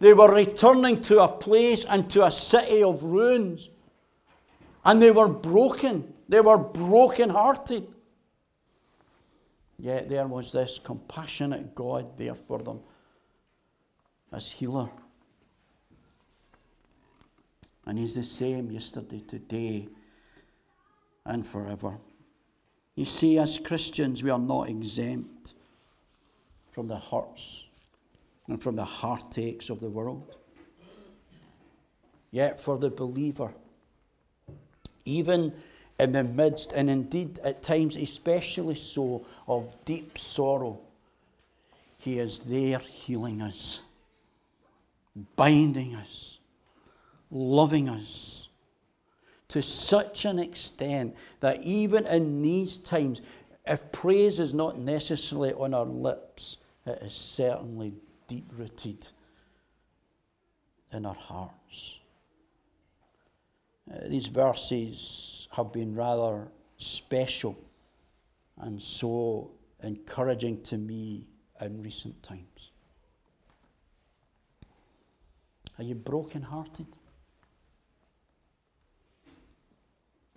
They 0.00 0.14
were 0.14 0.34
returning 0.34 1.02
to 1.02 1.22
a 1.22 1.28
place 1.28 1.84
and 1.84 2.08
to 2.12 2.24
a 2.24 2.30
city 2.30 2.82
of 2.82 3.02
ruins. 3.02 3.68
And 4.86 5.02
they 5.02 5.10
were 5.10 5.28
broken. 5.28 6.14
They 6.30 6.40
were 6.40 6.56
broken 6.56 7.28
hearted. 7.28 7.86
Yet 9.76 10.08
there 10.08 10.26
was 10.26 10.50
this 10.50 10.80
compassionate 10.82 11.74
God 11.74 12.16
there 12.16 12.34
for 12.34 12.58
them 12.60 12.80
as 14.32 14.50
healer. 14.50 14.88
And 17.86 17.98
He's 17.98 18.14
the 18.14 18.24
same 18.24 18.70
yesterday, 18.70 19.20
today, 19.20 19.88
and 21.24 21.46
forever. 21.46 21.98
You 22.94 23.04
see, 23.04 23.38
as 23.38 23.58
Christians, 23.58 24.22
we 24.22 24.30
are 24.30 24.38
not 24.38 24.68
exempt 24.68 25.54
from 26.70 26.88
the 26.88 26.98
hurts 26.98 27.66
and 28.48 28.60
from 28.62 28.76
the 28.76 28.84
heartaches 28.84 29.70
of 29.70 29.80
the 29.80 29.88
world. 29.88 30.36
Yet, 32.30 32.58
for 32.58 32.78
the 32.78 32.90
believer, 32.90 33.52
even 35.04 35.52
in 35.98 36.12
the 36.12 36.24
midst, 36.24 36.72
and 36.72 36.90
indeed 36.90 37.38
at 37.44 37.62
times, 37.62 37.96
especially 37.96 38.74
so, 38.74 39.26
of 39.46 39.74
deep 39.84 40.18
sorrow, 40.18 40.80
He 41.98 42.18
is 42.18 42.40
there 42.40 42.78
healing 42.78 43.42
us, 43.42 43.82
binding 45.36 45.94
us, 45.94 46.31
loving 47.32 47.88
us 47.88 48.50
to 49.48 49.62
such 49.62 50.24
an 50.24 50.38
extent 50.38 51.16
that 51.40 51.60
even 51.62 52.06
in 52.06 52.42
these 52.42 52.78
times, 52.78 53.20
if 53.66 53.90
praise 53.90 54.38
is 54.38 54.54
not 54.54 54.78
necessarily 54.78 55.52
on 55.52 55.74
our 55.74 55.84
lips, 55.84 56.58
it 56.86 56.98
is 57.02 57.12
certainly 57.12 57.94
deep 58.28 58.46
rooted 58.56 59.08
in 60.92 61.06
our 61.06 61.14
hearts. 61.14 62.00
Uh, 63.90 63.96
these 64.06 64.26
verses 64.26 65.48
have 65.52 65.72
been 65.72 65.94
rather 65.94 66.48
special 66.76 67.58
and 68.58 68.80
so 68.80 69.50
encouraging 69.82 70.62
to 70.62 70.76
me 70.76 71.26
in 71.60 71.82
recent 71.82 72.22
times. 72.22 72.70
Are 75.78 75.84
you 75.84 75.94
broken-hearted? 75.94 76.86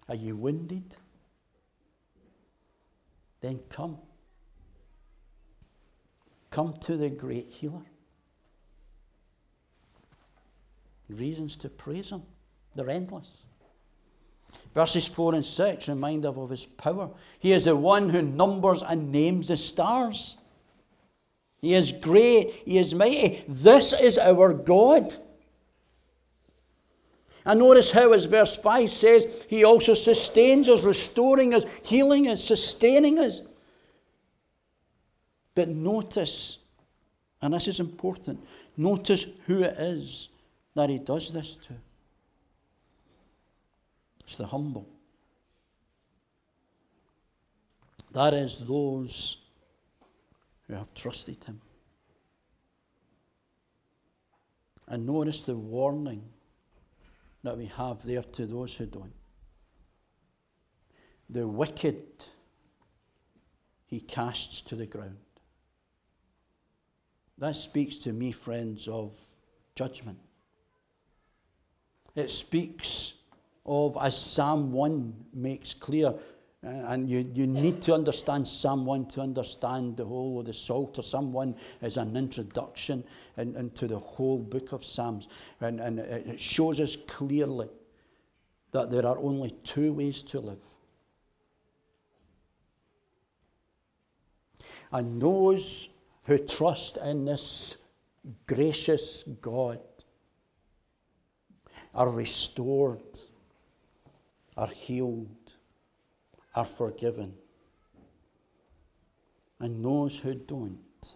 Are 0.07 0.15
you 0.15 0.35
wounded? 0.35 0.97
Then 3.41 3.59
come. 3.69 3.97
Come 6.49 6.73
to 6.81 6.95
the 6.95 7.09
great 7.09 7.49
healer. 7.49 7.85
Reasons 11.09 11.57
to 11.57 11.69
praise 11.69 12.09
him. 12.09 12.23
They're 12.75 12.89
endless. 12.89 13.45
Verses 14.73 15.07
4 15.07 15.35
and 15.35 15.45
6 15.45 15.87
remind 15.89 16.25
us 16.25 16.35
of 16.35 16.49
his 16.49 16.65
power. 16.65 17.09
He 17.39 17.53
is 17.53 17.65
the 17.65 17.75
one 17.75 18.09
who 18.09 18.21
numbers 18.21 18.83
and 18.83 19.11
names 19.11 19.47
the 19.47 19.57
stars. 19.57 20.37
He 21.61 21.73
is 21.73 21.91
great. 21.91 22.51
He 22.65 22.77
is 22.77 22.93
mighty. 22.93 23.43
This 23.47 23.93
is 23.93 24.17
our 24.17 24.53
God. 24.53 25.15
And 27.45 27.59
notice 27.59 27.91
how, 27.91 28.11
as 28.11 28.25
verse 28.25 28.57
5 28.57 28.89
says, 28.89 29.45
He 29.47 29.63
also 29.63 29.93
sustains 29.93 30.67
us, 30.67 30.83
restoring 30.83 31.53
us, 31.53 31.63
healing 31.83 32.27
us, 32.27 32.43
sustaining 32.43 33.19
us. 33.19 33.41
But 35.53 35.69
notice, 35.69 36.57
and 37.41 37.53
this 37.53 37.67
is 37.67 37.79
important, 37.79 38.43
notice 38.75 39.27
who 39.45 39.61
it 39.61 39.75
is 39.77 40.29
that 40.73 40.89
He 40.89 40.97
does 40.97 41.31
this 41.31 41.55
to. 41.67 41.73
It's 44.21 44.37
the 44.37 44.47
humble. 44.47 44.87
That 48.11 48.33
is 48.33 48.57
those 48.57 49.37
who 50.67 50.73
have 50.73 50.91
trusted 50.95 51.43
Him. 51.43 51.61
And 54.87 55.05
notice 55.05 55.43
the 55.43 55.55
warning 55.55 56.23
that 57.45 57.57
we 57.57 57.65
have 57.65 58.03
there 58.05 58.23
to 58.23 58.45
those 58.45 58.75
who 58.75 58.85
don't. 58.85 59.13
The 61.29 61.47
wicked 61.47 62.25
he 63.85 63.99
casts 63.99 64.61
to 64.63 64.75
the 64.75 64.85
ground. 64.85 65.17
That 67.37 67.55
speaks 67.55 67.97
to 67.99 68.13
me, 68.13 68.31
friends, 68.31 68.87
of 68.87 69.13
judgment. 69.75 70.19
It 72.15 72.31
speaks 72.31 73.13
of, 73.65 73.97
as 74.01 74.17
Psalm 74.17 74.71
1 74.71 75.25
makes 75.33 75.73
clear, 75.73 76.13
Uh, 76.65 76.69
and 76.87 77.09
you, 77.09 77.29
you 77.33 77.45
need 77.45 77.81
to 77.83 77.93
understand 77.93 78.47
someone 78.47 79.05
to 79.05 79.21
understand 79.21 79.97
the 79.97 80.05
whole 80.05 80.39
of 80.39 80.45
the 80.45 80.53
Psalter. 80.53 81.01
1 81.01 81.55
is 81.81 81.97
an 81.97 82.17
introduction 82.17 83.03
in, 83.37 83.55
into 83.55 83.87
the 83.87 83.99
whole 83.99 84.39
book 84.39 84.71
of 84.71 84.83
Psalms. 84.83 85.27
And, 85.61 85.79
and 85.79 85.99
it 85.99 86.41
shows 86.41 86.79
us 86.79 86.95
clearly 86.95 87.69
that 88.71 88.89
there 88.89 89.05
are 89.05 89.17
only 89.19 89.51
two 89.63 89.93
ways 89.93 90.23
to 90.23 90.39
live. 90.39 90.63
And 94.91 95.21
those 95.21 95.89
who 96.23 96.37
trust 96.39 96.97
in 96.97 97.25
this 97.25 97.77
gracious 98.47 99.23
God 99.41 99.81
are 101.93 102.09
restored, 102.09 103.19
are 104.57 104.67
healed, 104.67 105.44
are 106.55 106.65
forgiven. 106.65 107.33
And 109.59 109.83
those 109.83 110.17
who 110.17 110.33
don't 110.35 111.15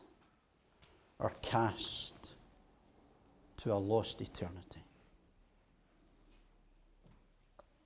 are 1.20 1.34
cast 1.42 2.36
to 3.58 3.74
a 3.74 3.76
lost 3.76 4.22
eternity. 4.22 4.84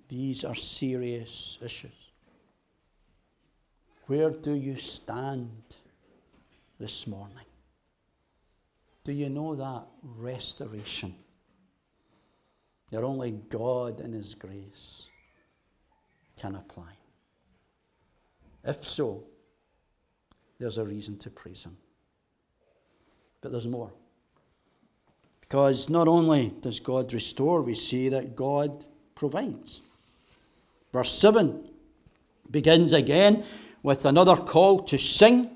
These 0.08 0.44
are 0.44 0.56
serious 0.56 1.58
issues. 1.63 2.12
Where 4.06 4.30
do 4.30 4.54
you 4.54 4.76
stand 4.76 5.50
this 6.80 7.08
morning? 7.08 7.46
Do 9.04 9.12
you 9.12 9.30
know 9.30 9.56
that 9.56 9.86
restoration 10.04 11.16
that 12.92 13.04
only 13.04 13.32
God 13.32 14.02
in 14.02 14.13
His 14.13 14.36
grace 14.36 15.10
can 16.38 16.56
apply? 16.56 17.03
If 18.63 18.84
so, 18.84 19.23
there's 20.60 20.78
a 20.78 20.86
reason 20.86 21.17
to 21.19 21.30
praise 21.30 21.63
Him. 21.63 21.78
But 23.41 23.52
there's 23.52 23.67
more. 23.67 23.91
Because 25.41 25.89
not 25.89 26.08
only 26.08 26.54
does 26.62 26.80
God 26.80 27.13
restore, 27.13 27.62
we 27.62 27.76
see 27.76 28.10
that 28.10 28.36
God 28.36 28.86
provides. 29.15 29.82
Verse 30.91 31.12
7 31.12 31.69
begins 32.49 32.93
again 32.93 33.43
with 33.82 34.06
another 34.06 34.36
call 34.36 34.80
to 34.80 34.97
sing, 34.97 35.49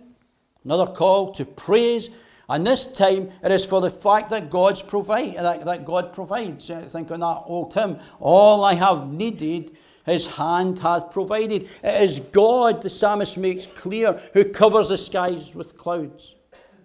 another 0.65 0.91
call 0.91 1.32
to 1.32 1.46
praise, 1.46 2.10
and 2.50 2.65
this 2.65 2.86
time 2.91 3.30
it 3.43 3.52
is 3.52 3.65
for 3.65 3.82
the 3.82 3.89
fact 3.89 4.30
that 4.30 4.50
God's 4.50 4.82
provide, 4.82 5.36
that, 5.36 5.65
that 5.65 5.86
God 5.86 6.13
provides. 6.13 6.70
Uh, 6.70 6.82
think 6.82 7.12
on 7.12 7.20
that 7.20 7.43
old 7.46 7.74
hymn, 7.74 7.98
all 8.20 8.63
I 8.63 8.74
have 8.74 9.10
needed 9.10 9.76
his 10.08 10.26
hand 10.26 10.80
hath 10.80 11.12
provided. 11.12 11.63
It 11.84 12.02
is 12.02 12.22
God, 12.22 12.82
the 12.82 12.89
psalmist 12.89 13.38
makes 13.38 13.67
clear, 13.67 14.20
who 14.34 14.46
covers 14.46 14.89
the 14.89 14.98
skies 14.98 15.54
with 15.54 15.78
clouds. 15.78 16.34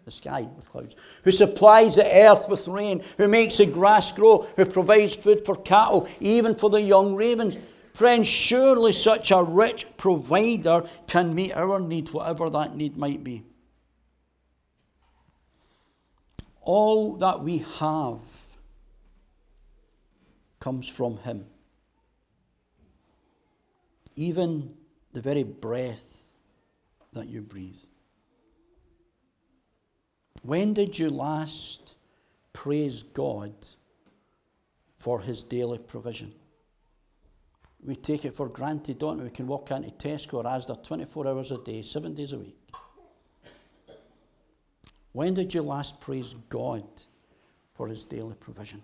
The 0.04 0.10
sky 0.10 0.48
with 0.56 0.68
clouds. 0.68 0.96
Who 1.22 1.30
supplies 1.30 1.94
the 1.94 2.04
earth 2.04 2.48
with 2.48 2.66
rain. 2.66 3.02
Who 3.18 3.28
makes 3.28 3.58
the 3.58 3.66
grass 3.66 4.10
grow. 4.10 4.42
Who 4.56 4.66
provides 4.66 5.14
food 5.14 5.46
for 5.46 5.54
cattle, 5.54 6.08
even 6.18 6.56
for 6.56 6.68
the 6.68 6.82
young 6.82 7.14
ravens. 7.14 7.56
Friends, 7.94 8.26
surely 8.26 8.90
such 8.90 9.30
a 9.30 9.40
rich 9.40 9.86
provider 9.96 10.82
can 11.06 11.32
meet 11.32 11.54
our 11.54 11.78
need, 11.78 12.10
whatever 12.10 12.50
that 12.50 12.74
need 12.74 12.96
might 12.96 13.22
be. 13.22 13.44
All 16.62 17.16
that 17.18 17.40
we 17.40 17.58
have 17.78 18.24
comes 20.58 20.88
from 20.88 21.18
Him 21.18 21.46
even 24.16 24.74
the 25.12 25.20
very 25.20 25.42
breath 25.42 26.32
that 27.12 27.28
you 27.28 27.42
breathe. 27.42 27.80
When 30.42 30.74
did 30.74 30.98
you 30.98 31.10
last 31.10 31.94
praise 32.52 33.02
God 33.02 33.52
for 34.96 35.20
his 35.20 35.42
daily 35.42 35.78
provision? 35.78 36.32
We 37.84 37.96
take 37.96 38.24
it 38.24 38.34
for 38.34 38.48
granted, 38.48 38.98
don't 38.98 39.18
we? 39.18 39.24
We 39.24 39.30
can 39.30 39.46
walk 39.46 39.70
into 39.70 39.90
Tesco 39.90 40.34
or 40.34 40.44
Asda 40.44 40.82
24 40.82 41.28
hours 41.28 41.50
a 41.50 41.58
day, 41.58 41.82
seven 41.82 42.14
days 42.14 42.32
a 42.32 42.38
week. 42.38 42.56
When 45.12 45.34
did 45.34 45.52
you 45.52 45.62
last 45.62 46.00
praise 46.00 46.34
God 46.48 46.84
for 47.74 47.88
his 47.88 48.04
daily 48.04 48.34
provision? 48.34 48.82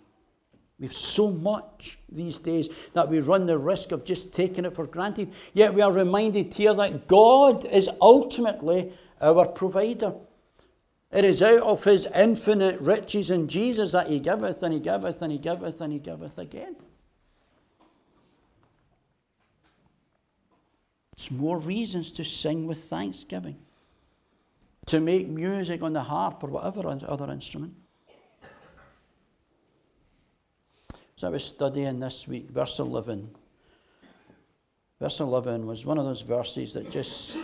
We've 0.80 0.92
so 0.92 1.30
much 1.30 1.98
these 2.08 2.38
days 2.38 2.68
that 2.92 3.08
we 3.08 3.20
run 3.20 3.46
the 3.46 3.58
risk 3.58 3.90
of 3.90 4.04
just 4.04 4.32
taking 4.32 4.64
it 4.64 4.76
for 4.76 4.86
granted. 4.86 5.32
Yet 5.52 5.74
we 5.74 5.80
are 5.80 5.92
reminded 5.92 6.54
here 6.54 6.72
that 6.74 7.08
God 7.08 7.64
is 7.64 7.90
ultimately 8.00 8.92
our 9.20 9.46
provider. 9.48 10.14
It 11.10 11.24
is 11.24 11.42
out 11.42 11.62
of 11.62 11.82
his 11.82 12.06
infinite 12.14 12.80
riches 12.80 13.30
in 13.30 13.48
Jesus 13.48 13.92
that 13.92 14.08
he 14.08 14.20
giveth 14.20 14.62
and 14.62 14.72
he 14.72 14.78
giveth 14.78 15.20
and 15.20 15.32
he 15.32 15.38
giveth 15.38 15.80
and 15.80 15.92
he 15.92 15.98
giveth 15.98 16.38
again. 16.38 16.76
It's 21.14 21.32
more 21.32 21.58
reasons 21.58 22.12
to 22.12 22.24
sing 22.24 22.68
with 22.68 22.78
thanksgiving, 22.84 23.56
to 24.86 25.00
make 25.00 25.26
music 25.26 25.82
on 25.82 25.92
the 25.92 26.02
harp 26.02 26.44
or 26.44 26.50
whatever 26.50 26.86
other 26.86 27.32
instrument. 27.32 27.74
So 31.18 31.26
I 31.26 31.30
was 31.30 31.42
studying 31.42 31.98
this 31.98 32.28
week, 32.28 32.48
verse 32.48 32.78
11. 32.78 33.30
Verse 35.00 35.18
11 35.18 35.66
was 35.66 35.84
one 35.84 35.98
of 35.98 36.04
those 36.04 36.20
verses 36.20 36.74
that 36.74 36.92
just 36.92 37.36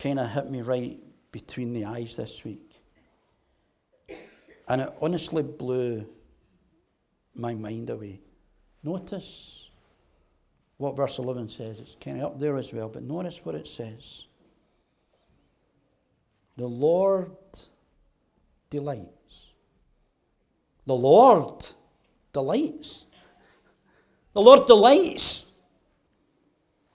kind 0.00 0.18
of 0.18 0.28
hit 0.32 0.50
me 0.50 0.60
right 0.60 0.98
between 1.30 1.72
the 1.72 1.84
eyes 1.84 2.16
this 2.16 2.42
week. 2.42 2.72
And 4.66 4.80
it 4.80 4.92
honestly 5.00 5.44
blew 5.44 6.08
my 7.36 7.54
mind 7.54 7.88
away. 7.88 8.20
Notice 8.82 9.70
what 10.76 10.96
verse 10.96 11.20
11 11.20 11.50
says. 11.50 11.78
It's 11.78 11.94
kind 11.94 12.18
of 12.18 12.32
up 12.32 12.40
there 12.40 12.56
as 12.56 12.72
well, 12.72 12.88
but 12.88 13.04
notice 13.04 13.44
what 13.44 13.54
it 13.54 13.68
says. 13.68 14.26
The 16.56 16.66
Lord 16.66 17.30
delights. 18.70 19.52
The 20.84 20.96
Lord 20.96 21.64
delights. 22.32 23.06
The 24.32 24.40
Lord 24.40 24.66
delights 24.66 25.46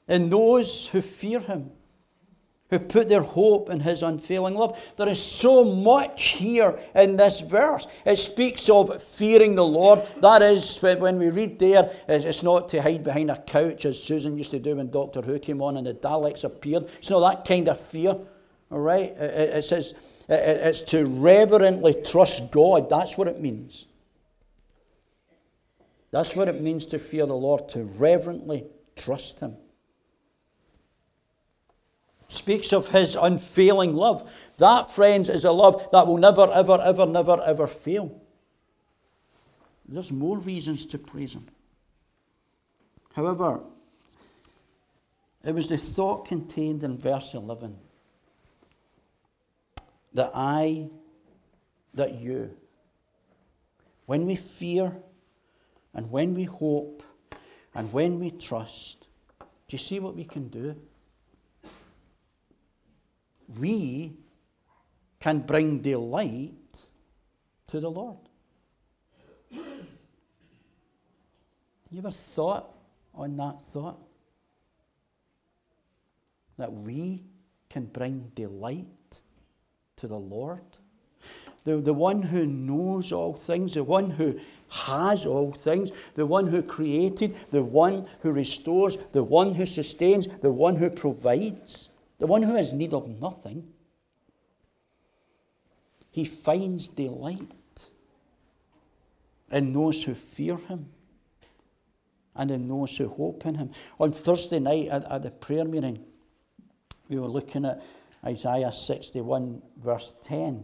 in 0.07 0.29
those 0.29 0.87
who 0.87 1.01
fear 1.01 1.39
Him 1.39 1.71
who 2.69 2.79
put 2.79 3.07
their 3.07 3.21
hope 3.21 3.69
in 3.69 3.79
his 3.79 4.01
unfailing 4.01 4.55
love. 4.55 4.93
There 4.97 5.07
is 5.07 5.21
so 5.21 5.63
much 5.63 6.29
here 6.29 6.77
in 6.95 7.15
this 7.15 7.41
verse. 7.41 7.85
It 8.05 8.15
speaks 8.17 8.69
of 8.69 9.01
fearing 9.01 9.55
the 9.55 9.65
Lord. 9.65 10.03
That 10.21 10.41
is, 10.41 10.79
when 10.79 11.19
we 11.19 11.29
read 11.29 11.59
there, 11.59 11.91
it's 12.07 12.41
not 12.41 12.69
to 12.69 12.81
hide 12.81 13.03
behind 13.03 13.29
a 13.29 13.37
couch 13.37 13.85
as 13.85 14.01
Susan 14.01 14.37
used 14.37 14.51
to 14.51 14.59
do 14.59 14.75
when 14.75 14.89
Doctor 14.89 15.21
Who 15.21 15.37
came 15.37 15.61
on 15.61 15.77
and 15.77 15.85
the 15.85 15.93
Daleks 15.93 16.43
appeared. 16.43 16.83
It's 16.97 17.09
not 17.09 17.19
that 17.19 17.47
kind 17.47 17.67
of 17.67 17.79
fear. 17.79 18.17
All 18.71 18.79
right? 18.79 19.11
It 19.15 19.63
says 19.63 19.93
it's 20.27 20.81
to 20.83 21.05
reverently 21.05 21.93
trust 22.03 22.51
God. 22.51 22.89
That's 22.89 23.15
what 23.15 23.27
it 23.27 23.39
means. 23.39 23.85
That's 26.15 26.33
what 26.33 26.47
it 26.47 26.61
means 26.61 26.85
to 26.85 26.97
fear 26.97 27.25
the 27.25 27.33
Lord, 27.33 27.67
to 27.69 27.83
reverently 27.83 28.63
trust 28.95 29.41
Him 29.41 29.57
speaks 32.27 32.73
of 32.73 32.87
his 32.87 33.15
unfailing 33.15 33.95
love. 33.95 34.29
That, 34.57 34.89
friends, 34.89 35.29
is 35.29 35.45
a 35.45 35.51
love 35.51 35.89
that 35.91 36.07
will 36.07 36.17
never, 36.17 36.51
ever, 36.51 36.79
ever, 36.81 37.05
never, 37.05 37.41
ever 37.41 37.67
fail. 37.67 38.19
There's 39.87 40.11
more 40.11 40.39
reasons 40.39 40.85
to 40.87 40.97
praise 40.97 41.35
him. 41.35 41.47
However, 43.13 43.61
it 45.43 45.53
was 45.53 45.69
the 45.69 45.77
thought 45.77 46.25
contained 46.27 46.83
in 46.83 46.97
verse 46.97 47.33
11 47.33 47.77
that 50.13 50.31
I, 50.33 50.89
that 51.93 52.15
you, 52.15 52.57
when 54.07 54.25
we 54.25 54.35
fear 54.35 54.95
and 55.95 56.11
when 56.11 56.35
we 56.35 56.43
hope 56.43 57.01
and 57.73 57.91
when 57.91 58.19
we 58.19 58.31
trust, 58.31 59.07
do 59.39 59.45
you 59.69 59.77
see 59.77 59.99
what 59.99 60.15
we 60.15 60.25
can 60.25 60.49
do? 60.49 60.75
we 63.59 64.13
can 65.19 65.39
bring 65.39 65.79
delight 65.79 66.87
to 67.67 67.79
the 67.79 67.89
Lord. 67.89 68.17
You 71.91 71.99
ever 71.99 72.11
thought 72.11 72.73
on 73.13 73.37
that 73.37 73.63
thought? 73.63 73.99
That 76.57 76.73
we 76.73 77.21
can 77.69 77.85
bring 77.85 78.31
delight 78.35 79.21
to 79.97 80.07
the 80.07 80.17
Lord? 80.17 80.61
The, 81.65 81.77
the 81.77 81.93
one 81.93 82.21
who 82.21 82.45
knows 82.45 83.11
all 83.11 83.33
things, 83.33 83.73
the 83.73 83.83
one 83.83 84.11
who 84.11 84.39
has 84.69 85.25
all 85.25 85.51
things, 85.51 85.91
the 86.13 86.25
one 86.25 86.47
who 86.47 86.61
created, 86.63 87.35
the 87.51 87.63
one 87.63 88.07
who 88.21 88.31
restores, 88.31 88.97
the 89.11 89.23
one 89.23 89.55
who 89.55 89.65
sustains, 89.65 90.27
the 90.41 90.51
one 90.51 90.75
who 90.77 90.89
provides 90.89 91.89
the 92.17 92.27
one 92.27 92.43
who 92.43 92.55
has 92.55 92.73
need 92.73 92.93
of 92.93 93.07
nothing, 93.07 93.67
he 96.11 96.23
finds 96.23 96.87
delight 96.87 97.89
in 99.51 99.73
those 99.73 100.03
who 100.03 100.13
fear 100.13 100.55
him 100.55 100.89
and 102.35 102.51
in 102.51 102.67
those 102.67 102.95
who 102.97 103.09
hope 103.09 103.45
in 103.45 103.55
him. 103.55 103.71
On 103.99 104.11
Thursday 104.11 104.59
night 104.59 104.87
at, 104.87 105.03
at 105.11 105.23
the 105.23 105.31
prayer 105.31 105.65
meeting, 105.65 106.03
we 107.09 107.19
were 107.19 107.27
looking 107.27 107.65
at 107.65 107.83
Isaiah 108.23 108.71
61, 108.71 109.61
verse 109.77 110.15
10, 110.23 110.63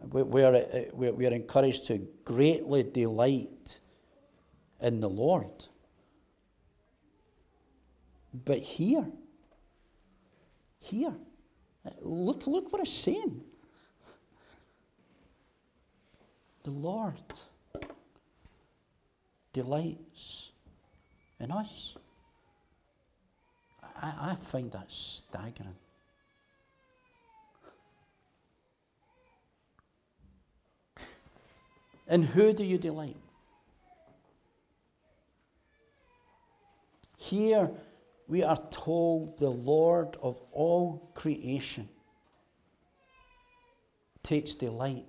where 0.00 0.54
it, 0.54 0.92
uh, 0.92 1.12
we 1.12 1.26
are 1.26 1.32
encouraged 1.32 1.86
to 1.86 2.06
greatly 2.24 2.82
delight 2.82 3.80
in 4.80 5.00
the 5.00 5.08
Lord. 5.08 5.66
But 8.44 8.58
here, 8.58 9.06
here. 10.80 11.14
Look, 12.00 12.46
look 12.46 12.72
what 12.72 12.82
it's 12.82 12.92
saying. 12.92 13.42
The 16.64 16.70
Lord 16.70 17.14
delights 19.52 20.50
in 21.40 21.50
us. 21.50 21.96
I, 24.00 24.32
I 24.32 24.34
find 24.34 24.70
that 24.72 24.90
staggering. 24.92 25.74
In 32.08 32.22
who 32.22 32.52
do 32.52 32.64
you 32.64 32.78
delight? 32.78 33.16
Here, 37.16 37.70
we 38.26 38.42
are 38.42 38.60
told 38.70 39.38
the 39.38 39.50
Lord 39.50 40.16
of 40.22 40.40
all 40.52 41.10
creation 41.14 41.88
takes 44.22 44.54
delight 44.54 45.06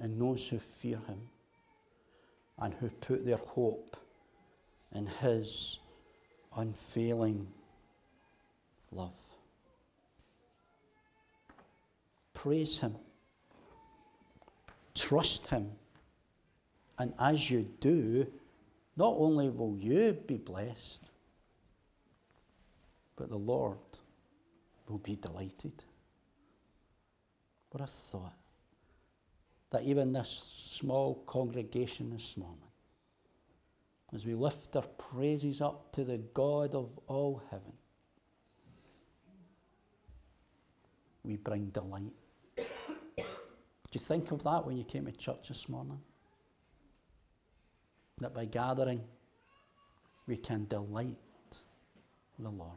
in 0.00 0.18
those 0.18 0.48
who 0.48 0.58
fear 0.58 0.98
him 1.06 1.28
and 2.58 2.72
who 2.74 2.88
put 2.88 3.26
their 3.26 3.36
hope 3.36 3.96
in 4.94 5.06
his 5.06 5.78
unfailing 6.56 7.48
love. 8.90 9.16
Praise 12.34 12.80
him, 12.80 12.96
trust 14.94 15.48
him, 15.48 15.72
and 16.98 17.12
as 17.18 17.50
you 17.50 17.68
do, 17.80 18.26
not 18.96 19.14
only 19.16 19.48
will 19.48 19.76
you 19.76 20.12
be 20.12 20.36
blessed, 20.36 21.00
but 23.16 23.28
the 23.28 23.38
Lord 23.38 23.78
will 24.88 24.98
be 24.98 25.16
delighted. 25.16 25.84
What 27.70 27.82
a 27.82 27.86
thought 27.86 28.34
that 29.70 29.82
even 29.84 30.12
this 30.12 30.28
small 30.28 31.14
congregation 31.26 32.10
this 32.10 32.36
morning, 32.36 32.58
as 34.12 34.26
we 34.26 34.34
lift 34.34 34.76
our 34.76 34.82
praises 34.82 35.62
up 35.62 35.90
to 35.92 36.04
the 36.04 36.18
God 36.18 36.74
of 36.74 36.90
all 37.06 37.42
heaven, 37.50 37.72
we 41.24 41.36
bring 41.36 41.66
delight. 41.66 42.12
Do 43.92 43.98
you 43.98 44.04
think 44.04 44.32
of 44.32 44.42
that 44.44 44.64
when 44.64 44.78
you 44.78 44.84
came 44.84 45.04
to 45.04 45.12
church 45.12 45.48
this 45.48 45.68
morning? 45.68 46.00
That 48.20 48.32
by 48.32 48.46
gathering, 48.46 49.02
we 50.26 50.38
can 50.38 50.64
delight 50.66 51.18
the 52.38 52.48
Lord. 52.48 52.70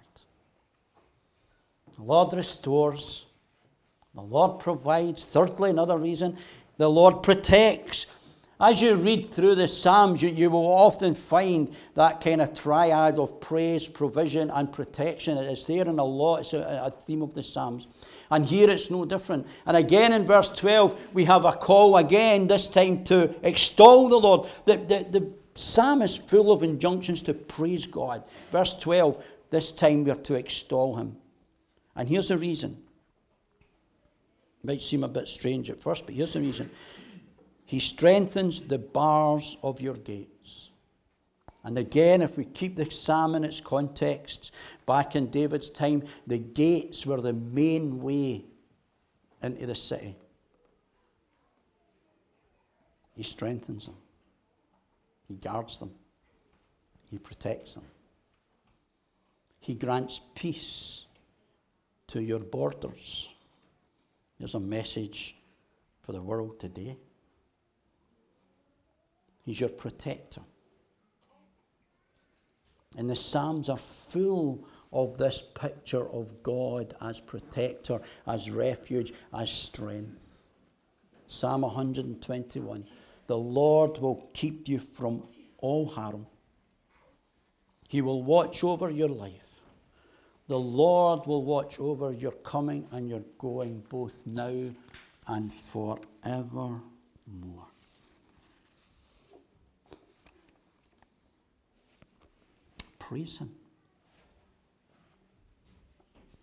The 1.95 2.04
Lord 2.04 2.34
restores. 2.34 3.28
The 4.13 4.21
Lord 4.21 4.60
provides. 4.60 5.23
Thirdly, 5.23 5.69
another 5.69 5.97
reason, 5.97 6.36
the 6.75 6.89
Lord 6.89 7.23
protects. 7.23 8.08
As 8.60 8.82
you 8.82 8.96
read 8.96 9.26
through 9.26 9.56
the 9.56 9.68
Psalms, 9.68 10.22
you, 10.22 10.30
you 10.30 10.50
will 10.50 10.65
often 10.65 11.13
find 11.13 11.76
that 11.96 12.22
kind 12.22 12.41
of 12.41 12.54
triad 12.54 13.20
of 13.20 13.41
praise, 13.41 13.86
provision, 13.88 14.50
and 14.50 14.72
protection. 14.72 15.38
It's 15.38 15.65
there 15.65 15.86
in 15.86 16.00
a 16.00 16.04
lot, 16.04 16.41
it's 16.41 16.54
a, 16.54 16.84
a 16.86 16.89
theme 16.89 17.22
of 17.22 17.34
the 17.34 17.44
Psalms. 17.44 17.88
And 18.32 18.46
here 18.46 18.70
it's 18.70 18.89
no 18.89 19.04
different. 19.04 19.46
And 19.65 19.76
again 19.76 20.13
in 20.13 20.26
verse 20.26 20.50
12, 20.50 21.10
we 21.13 21.26
have 21.26 21.44
a 21.44 21.52
call 21.52 21.98
again, 21.98 22.48
this 22.48 22.68
time 22.68 23.04
to 23.06 23.36
extol 23.44 24.08
the 24.08 24.18
Lord. 24.18 24.50
The, 24.63 24.78
the, 24.78 25.20
the 25.20 25.32
psalm 25.54 26.02
is 26.02 26.15
full 26.15 26.52
of 26.52 26.63
injunctions 26.63 27.22
to 27.24 27.34
praise 27.34 27.88
God. 27.88 28.24
Verse 28.52 28.74
12, 28.74 29.24
this 29.50 29.74
time 29.74 30.06
we 30.06 30.12
are 30.12 30.15
to 30.15 30.34
extol 30.34 30.96
him. 30.96 31.18
And 31.94 32.08
here's 32.08 32.30
the 32.30 32.38
reason. 32.38 32.82
It 34.63 34.68
might 34.68 34.82
seem 34.82 35.04
a 35.04 35.10
bit 35.10 35.28
strange 35.28 35.70
at 35.70 35.80
first, 35.82 36.06
but 36.06 36.15
here's 36.15 36.34
the 36.34 36.39
reason. 36.39 36.70
He 37.65 37.80
strengthens 37.80 38.62
the 38.62 38.78
bars 38.78 39.58
of 39.63 39.82
your 39.82 39.95
gates. 39.95 40.69
And 41.63 41.80
again, 41.80 42.21
if 42.21 42.38
we 42.38 42.45
keep 42.45 42.75
the 42.75 42.89
psalm 42.91 43.34
in 43.34 43.43
its 43.43 43.60
context, 43.60 44.54
back 44.86 45.15
in 45.15 45.32
David's 45.32 45.71
time, 45.71 46.04
the 46.28 46.38
gates 46.38 47.08
were 47.08 47.19
the 47.19 47.34
main 47.34 48.04
way 48.04 48.45
into 49.41 49.65
the 49.65 49.73
city. 49.73 50.15
He 53.15 53.23
strengthens 53.23 53.88
them, 53.88 53.95
He 55.28 55.38
guards 55.38 55.80
them, 55.80 55.91
He 57.10 57.17
protects 57.17 57.73
them. 57.73 57.86
He 59.60 59.73
grants 59.73 60.21
peace 60.36 61.08
to 62.08 62.21
your 62.21 62.39
borders. 62.39 63.28
There's 64.38 64.54
a 64.54 64.60
message 64.60 65.36
for 66.01 66.12
the 66.12 66.21
world 66.21 66.60
today. 66.60 66.97
He's 69.46 69.60
your 69.60 69.70
protector. 69.70 70.42
And 72.98 73.10
the 73.10 73.16
Psalms 73.16 73.70
are 73.70 73.78
full 73.78 74.68
of 74.92 75.18
this 75.18 75.42
picture 75.42 76.10
of 76.10 76.42
God 76.42 76.96
as 77.00 77.20
protector, 77.20 78.02
as 78.26 78.50
refuge, 78.50 79.14
as 79.34 79.52
strength. 79.52 80.50
Psalm 81.28 81.62
121 81.62 82.86
The 83.28 83.38
Lord 83.38 84.00
will 84.00 84.30
keep 84.34 84.68
you 84.68 84.80
from 84.80 85.28
all 85.60 85.86
harm, 85.86 86.26
He 87.88 88.02
will 88.02 88.24
watch 88.24 88.64
over 88.64 88.90
your 88.90 89.10
life. 89.10 89.42
The 90.48 90.60
Lord 90.60 91.26
will 91.26 91.44
watch 91.44 91.80
over 91.80 92.12
your 92.12 92.32
coming 92.32 92.88
and 92.92 93.10
your 93.10 93.24
going, 93.40 93.84
both 93.90 94.28
now 94.28 94.72
and 95.28 95.52
forevermore. 95.52 96.82
Praise 103.08 103.38
Him. 103.38 103.52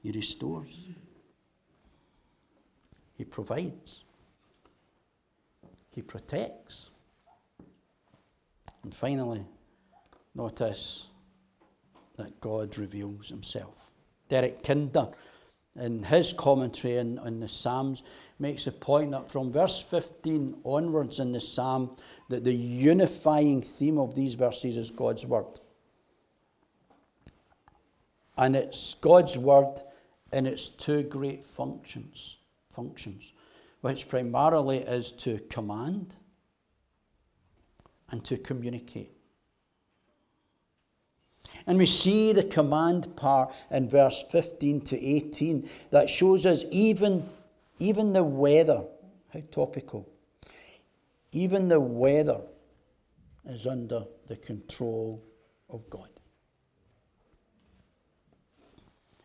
He 0.01 0.13
restores. 0.13 0.89
He 3.15 3.25
provides. 3.25 4.05
He 5.91 6.03
protects. 6.03 6.93
And 8.85 8.95
finally, 8.95 9.45
notice 10.37 11.09
that 12.17 12.41
God 12.41 12.79
reveals 12.79 13.31
Himself. 13.31 13.91
Derek 14.29 14.63
Kidner, 14.63 15.13
in 15.75 16.05
his 16.05 16.33
commentary 16.33 16.97
on, 16.97 17.41
the 17.41 17.49
Psalms, 17.49 18.05
makes 18.39 18.69
a 18.69 18.73
point 18.73 19.11
that 19.11 19.33
from 19.33 19.51
verse 19.51 19.83
15 19.83 20.61
onwards 20.63 21.19
in 21.19 21.33
the 21.33 21.41
Psalm, 21.41 21.97
that 22.29 22.45
the 22.45 22.55
unifying 22.55 23.63
theme 23.63 23.99
of 23.99 24.15
these 24.15 24.35
verses 24.35 24.77
is 24.77 24.93
God's 24.93 25.27
Word. 25.27 25.59
And 28.43 28.57
it's 28.57 28.95
God's 28.95 29.39
Word 29.39 29.83
in 30.33 30.47
its 30.47 30.69
two 30.69 31.05
great 31.05 31.45
functions, 31.45 32.39
functions, 32.73 33.33
which 33.83 34.09
primarily 34.09 34.79
is 34.79 35.13
to 35.13 35.39
command 35.49 36.17
and 38.11 38.25
to 38.25 38.37
communicate. 38.37 39.13
And 41.69 41.79
we 41.79 41.87
see 41.87 42.33
the 42.33 42.43
command 42.43 43.15
part 43.15 43.55
in 43.71 43.89
verse 43.89 44.25
15 44.33 44.81
to 44.87 45.01
18 45.01 45.71
that 45.93 46.11
shows 46.11 46.45
us 46.45 46.65
even, 46.73 47.29
even 47.79 48.13
the 48.13 48.25
weather, 48.25 48.83
how 49.33 49.43
topical, 49.53 50.09
even 51.31 51.69
the 51.69 51.79
weather 51.79 52.41
is 53.45 53.69
under 53.69 54.03
the 54.27 54.37
control 54.37 55.23
of 55.71 55.89
God. 55.89 56.09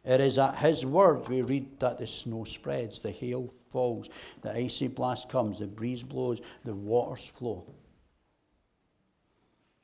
It 0.07 0.21
is 0.21 0.39
at 0.39 0.59
His 0.59 0.85
word 0.85 1.27
we 1.27 1.41
read 1.41 1.81
that 1.81 1.97
the 1.97 2.07
snow 2.07 2.45
spreads, 2.45 3.01
the 3.01 3.11
hail 3.11 3.53
falls, 3.69 4.09
the 4.41 4.55
icy 4.55 4.87
blast 4.87 5.27
comes, 5.27 5.59
the 5.59 5.67
breeze 5.67 6.01
blows, 6.01 6.39
the 6.63 6.73
waters 6.73 7.25
flow. 7.25 7.65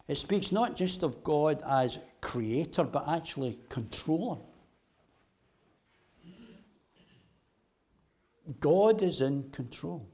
It 0.08 0.16
speaks 0.16 0.54
not 0.54 0.78
just 0.78 1.04
of 1.04 1.24
God 1.24 1.62
as 1.68 2.00
creator, 2.22 2.86
but 2.86 3.10
actually 3.10 3.60
controller. 3.68 4.38
God 8.62 9.02
is 9.02 9.20
in 9.20 9.50
control. 9.52 10.08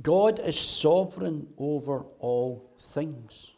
God 0.00 0.38
is 0.38 0.58
sovereign 0.58 1.48
over 1.58 2.04
all 2.20 2.70
things. 2.78 3.50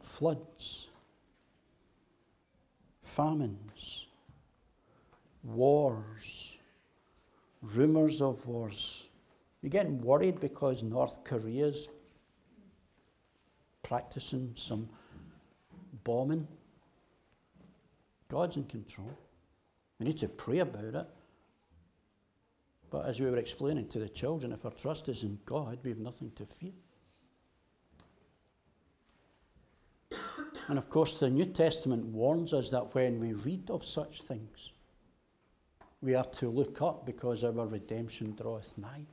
Floods, 0.00 0.89
famines, 3.10 4.06
wars, 5.42 6.58
rumours 7.60 8.22
of 8.22 8.46
wars. 8.46 9.08
You're 9.60 9.70
getting 9.70 10.00
worried 10.00 10.40
because 10.40 10.82
North 10.82 11.24
Korea's 11.24 11.88
practicing 13.82 14.52
some 14.54 14.88
bombing. 16.04 16.46
God's 18.28 18.56
in 18.56 18.64
control. 18.64 19.18
We 19.98 20.06
need 20.06 20.18
to 20.18 20.28
pray 20.28 20.60
about 20.60 20.94
it. 20.94 21.06
But 22.90 23.06
as 23.06 23.20
we 23.20 23.28
were 23.28 23.36
explaining 23.36 23.88
to 23.88 23.98
the 23.98 24.08
children, 24.08 24.52
if 24.52 24.64
our 24.64 24.70
trust 24.70 25.08
is 25.08 25.22
in 25.24 25.38
God, 25.44 25.78
we 25.82 25.90
have 25.90 25.98
nothing 25.98 26.30
to 26.36 26.46
fear. 26.46 26.72
And 30.70 30.78
of 30.78 30.88
course, 30.88 31.16
the 31.16 31.28
New 31.28 31.46
Testament 31.46 32.06
warns 32.06 32.54
us 32.54 32.70
that 32.70 32.94
when 32.94 33.18
we 33.18 33.32
read 33.32 33.70
of 33.70 33.84
such 33.84 34.22
things, 34.22 34.70
we 36.00 36.14
are 36.14 36.24
to 36.24 36.48
look 36.48 36.80
up 36.80 37.04
because 37.04 37.42
our 37.42 37.66
redemption 37.66 38.36
draweth 38.40 38.78
nigh. 38.78 39.04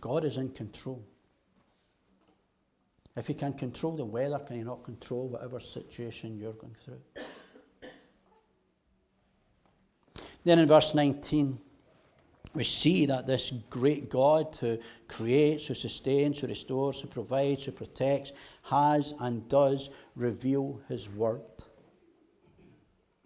God 0.00 0.24
is 0.24 0.38
in 0.38 0.48
control. 0.52 1.04
If 3.14 3.26
He 3.26 3.34
can 3.34 3.52
control 3.52 3.94
the 3.94 4.06
weather, 4.06 4.38
can 4.38 4.56
He 4.56 4.62
not 4.62 4.82
control 4.82 5.28
whatever 5.28 5.60
situation 5.60 6.38
you're 6.38 6.54
going 6.54 6.76
through? 6.82 7.02
Then 10.44 10.60
in 10.60 10.66
verse 10.66 10.94
19, 10.94 11.60
we 12.54 12.64
see 12.64 13.06
that 13.06 13.26
this 13.26 13.50
great 13.70 14.10
God 14.10 14.56
who 14.60 14.78
creates, 15.08 15.66
who 15.66 15.74
sustains, 15.74 16.40
who 16.40 16.46
restores, 16.46 17.00
who 17.00 17.08
provides, 17.08 17.64
who 17.64 17.72
protects, 17.72 18.32
has 18.64 19.14
and 19.20 19.48
does 19.48 19.88
reveal 20.14 20.80
His 20.88 21.08
word. 21.08 21.40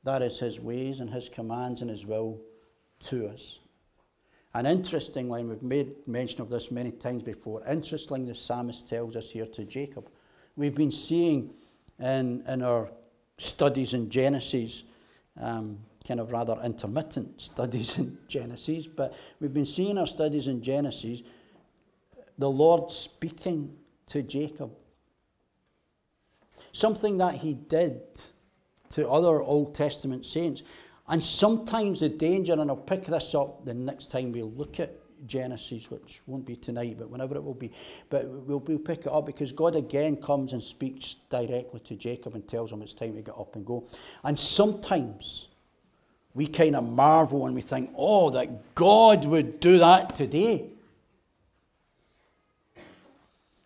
That 0.04 0.22
is 0.22 0.38
His 0.38 0.60
ways 0.60 1.00
and 1.00 1.10
His 1.10 1.28
commands 1.28 1.80
and 1.80 1.90
His 1.90 2.06
will 2.06 2.40
to 3.00 3.28
us. 3.28 3.58
And 4.54 4.66
interestingly, 4.66 5.40
and 5.40 5.50
we've 5.50 5.62
made 5.62 6.08
mention 6.08 6.40
of 6.40 6.48
this 6.48 6.70
many 6.70 6.90
times 6.90 7.22
before, 7.22 7.62
interestingly, 7.68 8.24
the 8.26 8.34
psalmist 8.34 8.88
tells 8.88 9.16
us 9.16 9.30
here 9.30 9.46
to 9.46 9.64
Jacob. 9.64 10.08
We've 10.54 10.74
been 10.74 10.92
seeing 10.92 11.50
in, 11.98 12.42
in 12.48 12.62
our 12.62 12.90
studies 13.38 13.92
in 13.92 14.08
Genesis, 14.08 14.84
um, 15.38 15.80
kind 16.06 16.20
of 16.20 16.32
rather 16.32 16.56
intermittent 16.64 17.40
studies 17.40 17.98
in 17.98 18.18
Genesis, 18.28 18.86
but 18.86 19.14
we've 19.40 19.54
been 19.54 19.66
seeing 19.66 19.98
our 19.98 20.06
studies 20.06 20.48
in 20.48 20.62
Genesis, 20.62 21.22
the 22.38 22.50
Lord 22.50 22.90
speaking 22.90 23.76
to 24.06 24.22
Jacob. 24.22 24.72
Something 26.72 27.18
that 27.18 27.36
he 27.36 27.54
did 27.54 28.00
to 28.90 29.08
other 29.08 29.40
Old 29.42 29.74
Testament 29.74 30.26
saints. 30.26 30.62
And 31.08 31.22
sometimes 31.22 32.00
the 32.00 32.08
danger, 32.08 32.52
and 32.52 32.70
I'll 32.70 32.76
pick 32.76 33.04
this 33.04 33.34
up 33.34 33.64
the 33.64 33.74
next 33.74 34.10
time 34.10 34.32
we 34.32 34.42
look 34.42 34.80
at 34.80 34.92
Genesis, 35.26 35.90
which 35.90 36.20
won't 36.26 36.44
be 36.44 36.56
tonight, 36.56 36.96
but 36.98 37.08
whenever 37.08 37.36
it 37.36 37.44
will 37.44 37.54
be. 37.54 37.72
But 38.10 38.28
we'll, 38.28 38.58
we'll 38.58 38.78
pick 38.78 39.00
it 39.00 39.08
up 39.08 39.26
because 39.26 39.52
God 39.52 39.76
again 39.76 40.16
comes 40.16 40.52
and 40.52 40.62
speaks 40.62 41.16
directly 41.30 41.80
to 41.80 41.96
Jacob 41.96 42.34
and 42.34 42.46
tells 42.46 42.72
him 42.72 42.82
it's 42.82 42.92
time 42.92 43.14
to 43.14 43.22
get 43.22 43.38
up 43.38 43.56
and 43.56 43.64
go. 43.64 43.86
And 44.24 44.38
sometimes 44.38 45.48
we 46.36 46.46
kind 46.46 46.76
of 46.76 46.84
marvel 46.84 47.46
and 47.46 47.54
we 47.54 47.62
think, 47.62 47.90
oh, 47.96 48.28
that 48.30 48.74
God 48.74 49.24
would 49.24 49.58
do 49.58 49.78
that 49.78 50.14
today. 50.14 50.66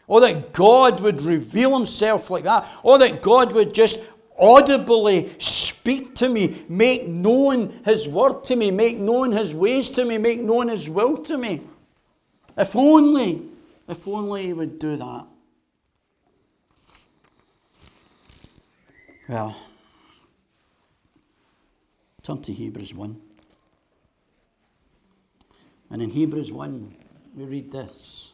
Or 0.07 0.21
that 0.21 0.53
God 0.53 1.01
would 1.01 1.21
reveal 1.21 1.77
himself 1.77 2.31
like 2.31 2.45
that. 2.45 2.69
Or 2.85 2.97
that 3.01 3.23
God 3.23 3.53
would 3.55 3.75
just 3.75 4.01
audibly 4.39 5.29
speak 5.41 6.15
to 6.17 6.29
me, 6.29 6.65
make 6.69 7.09
known 7.09 7.71
His 7.85 8.07
word 8.07 8.45
to 8.45 8.55
me, 8.55 8.71
make 8.71 8.99
known 8.99 9.33
His 9.33 9.53
ways 9.53 9.91
to 9.91 10.05
me, 10.05 10.19
make 10.19 10.41
known 10.41 10.69
His 10.69 10.89
will 10.89 11.17
to 11.25 11.37
me. 11.37 11.63
If 12.57 12.77
only, 12.77 13.43
if 13.89 14.07
only 14.07 14.47
He 14.47 14.53
would 14.53 14.79
do 14.79 14.97
that. 14.97 15.27
Well, 19.29 19.57
turn 22.31 22.43
to 22.43 22.53
Hebrews 22.53 22.95
1. 22.95 23.21
And 25.91 26.03
in 26.03 26.11
Hebrews 26.11 26.53
1, 26.53 26.95
we 27.35 27.45
read 27.45 27.73
this. 27.73 28.33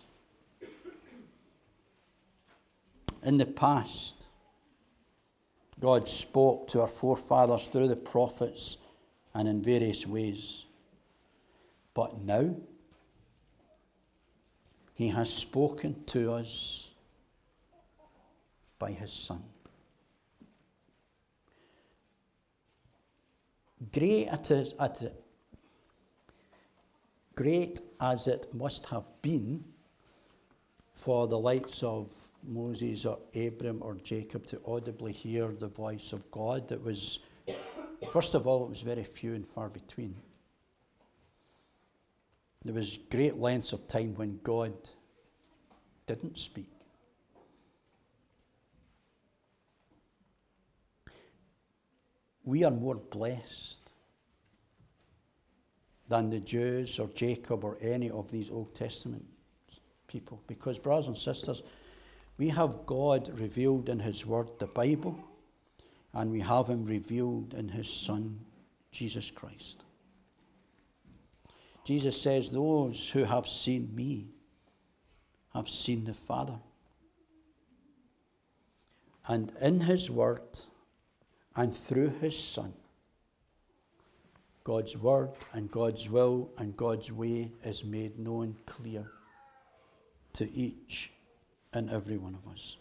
In 3.23 3.39
the 3.39 3.47
past, 3.47 4.27
God 5.81 6.09
spoke 6.09 6.69
to 6.69 6.83
our 6.83 6.87
forefathers 6.87 7.69
through 7.69 7.89
the 7.89 7.97
prophets 7.97 8.77
and 9.35 9.49
in 9.49 9.63
various 9.63 10.07
ways. 10.07 10.67
But 11.95 12.21
now, 12.21 12.55
He 14.95 15.09
has 15.09 15.33
spoken 15.33 16.05
to 16.07 16.33
us 16.33 16.91
by 18.79 18.93
his 18.93 19.13
Son. 19.13 19.43
Great, 23.93 24.29
it 24.29 25.13
great 27.35 27.81
as 28.01 28.27
it 28.27 28.53
must 28.55 28.87
have 28.87 29.05
been 29.21 29.63
for 30.95 31.29
the 31.29 31.39
likes 31.39 31.83
of 31.83 32.11
Moses 32.43 33.05
or 33.05 33.19
Abram 33.35 33.83
or 33.83 33.97
Jacob 33.97 34.47
to 34.47 34.61
audibly 34.67 35.13
hear 35.13 35.49
the 35.49 35.69
voice 35.69 36.13
of 36.13 36.31
God, 36.31 36.73
it 36.73 36.83
was, 36.83 37.19
first 38.11 38.35
of 38.35 38.47
all, 38.47 38.65
it 38.65 38.71
was 38.71 38.81
very 38.81 39.05
few 39.05 39.35
and 39.35 39.47
far 39.47 39.69
between. 39.69 40.17
There 42.65 42.75
was 42.75 42.99
great 43.11 43.37
lengths 43.37 43.73
of 43.73 43.87
time 43.87 44.15
when 44.15 44.41
God 44.43 44.73
didn't 46.07 46.39
speak. 46.39 46.76
We 52.47 52.63
are 52.63 52.71
more 52.71 52.95
blessed 52.95 53.91
than 56.09 56.31
the 56.31 56.39
Jews 56.39 56.99
or 57.01 57.09
Jacob 57.09 57.65
or 57.65 57.77
any 57.83 58.09
of 58.09 58.31
these 58.31 58.51
Old 58.51 58.75
Testament 58.75 59.27
people. 60.07 60.41
Because, 60.47 60.79
brothers 60.79 61.09
and 61.09 61.19
sisters, 61.19 61.63
we 62.39 62.51
have 62.51 62.87
God 62.87 63.29
revealed 63.39 63.89
in 63.89 63.99
His 63.99 64.25
Word, 64.25 64.49
the 64.61 64.69
Bible, 64.69 65.19
and 66.13 66.31
we 66.31 66.41
have 66.41 66.69
Him 66.69 66.85
revealed 66.85 67.53
in 67.53 67.71
His 67.71 67.93
Son, 67.93 68.41
Jesus 68.93 69.33
Christ. 69.33 69.83
Jesus 71.85 72.21
says, 72.21 72.51
Those 72.51 73.11
who 73.11 73.25
have 73.25 73.47
seen 73.47 73.93
me 73.93 74.29
have 75.53 75.69
seen 75.69 76.05
the 76.05 76.15
Father. 76.15 76.61
And 79.27 79.53
in 79.61 79.81
His 79.81 80.09
Word 80.09 80.61
and 81.57 81.75
through 81.75 82.11
His 82.21 82.39
Son, 82.39 82.75
God's 84.63 84.97
Word 84.97 85.31
and 85.53 85.71
God's 85.71 86.09
will 86.09 86.51
and 86.59 86.77
God's 86.77 87.11
way 87.11 87.53
is 87.65 87.85
made 87.85 88.19
known 88.19 88.57
clear 88.67 89.11
to 90.35 90.53
each 90.53 91.13
and 91.73 91.89
every 91.91 92.19
one 92.19 92.35
of 92.35 92.53
us. 92.53 92.77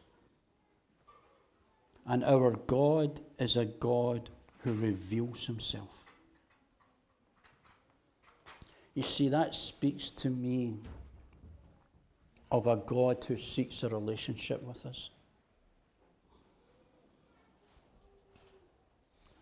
And 2.06 2.24
our 2.24 2.52
God 2.52 3.22
is 3.40 3.56
a 3.56 3.66
God 3.66 4.30
who 4.60 4.74
reveals 4.74 5.48
Himself. 5.48 6.06
You 8.94 9.04
see, 9.04 9.30
that 9.30 9.56
speaks 9.56 10.10
to 10.12 10.30
me 10.30 10.78
of 12.52 12.68
a 12.68 12.78
God 12.78 13.24
who 13.26 13.38
seeks 13.38 13.84
a 13.84 13.90
relationship 13.90 14.64
with 14.64 14.86
us. 14.86 15.10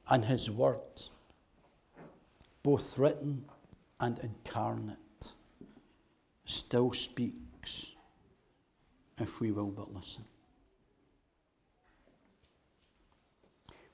And 0.09 0.25
His 0.25 0.51
Word, 0.51 0.79
both 2.61 2.97
written 2.97 3.45
and 3.99 4.19
incarnate, 4.19 5.33
still 6.45 6.93
speaks 6.93 7.93
if 9.17 9.39
we 9.39 9.51
will 9.51 9.71
but 9.71 9.93
listen. 9.93 10.25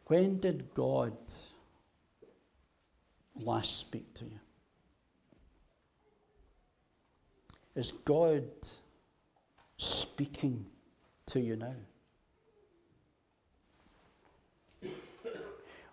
When 0.06 0.40
did 0.40 0.74
God 0.74 1.16
last 3.36 3.78
speak 3.78 4.14
to 4.16 4.26
you? 4.26 4.40
Is 7.76 7.92
God 7.92 8.50
speaking 9.78 10.66
to 11.28 11.40
you 11.40 11.56
now? 11.56 11.76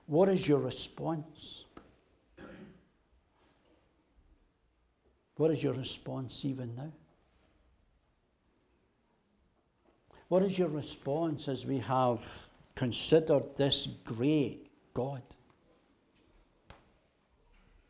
What 0.07 0.29
is 0.29 0.47
your 0.47 0.61
response? 0.61 1.65
What 5.37 5.51
is 5.51 5.63
your 5.63 5.75
response 5.75 6.45
even 6.45 6.75
now? 6.75 6.93
What 10.29 10.43
is 10.43 10.59
your 10.59 10.69
response 10.69 11.47
as 11.49 11.67
we 11.67 11.79
have 11.79 12.49
considered 12.75 13.57
this 13.57 13.87
great 14.05 14.69
God? 14.95 15.23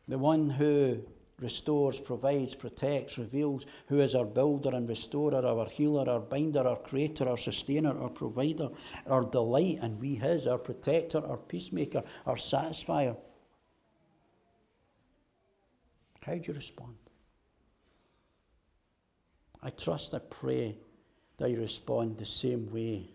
The 0.07 0.17
one 0.17 0.49
who 0.49 1.03
restores, 1.39 1.99
provides, 1.99 2.55
protects, 2.55 3.17
reveals, 3.17 3.65
who 3.87 3.99
is 3.99 4.15
our 4.15 4.25
builder 4.25 4.73
and 4.73 4.89
restorer, 4.89 5.45
our 5.45 5.67
healer, 5.67 6.09
our 6.09 6.19
binder, 6.19 6.67
our 6.67 6.77
creator, 6.77 7.29
our 7.29 7.37
sustainer, 7.37 7.95
our 7.99 8.09
provider, 8.09 8.69
our 9.05 9.23
delight, 9.23 9.77
and 9.81 9.99
we 10.01 10.15
his, 10.15 10.47
our 10.47 10.57
protector, 10.57 11.23
our 11.25 11.37
peacemaker, 11.37 12.03
our 12.25 12.35
satisfier. 12.35 13.15
How 16.25 16.33
do 16.33 16.41
you 16.43 16.53
respond? 16.53 16.95
I 19.61 19.69
trust, 19.69 20.13
I 20.13 20.19
pray 20.19 20.77
that 21.37 21.49
you 21.49 21.59
respond 21.59 22.17
the 22.17 22.25
same 22.25 22.71
way 22.71 23.11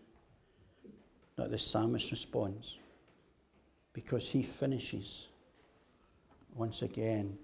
that 1.36 1.50
the 1.50 1.58
psalmist 1.58 2.10
responds, 2.10 2.78
because 3.92 4.30
he 4.30 4.42
finishes 4.42 5.28
once 6.54 6.82
again 6.82 7.36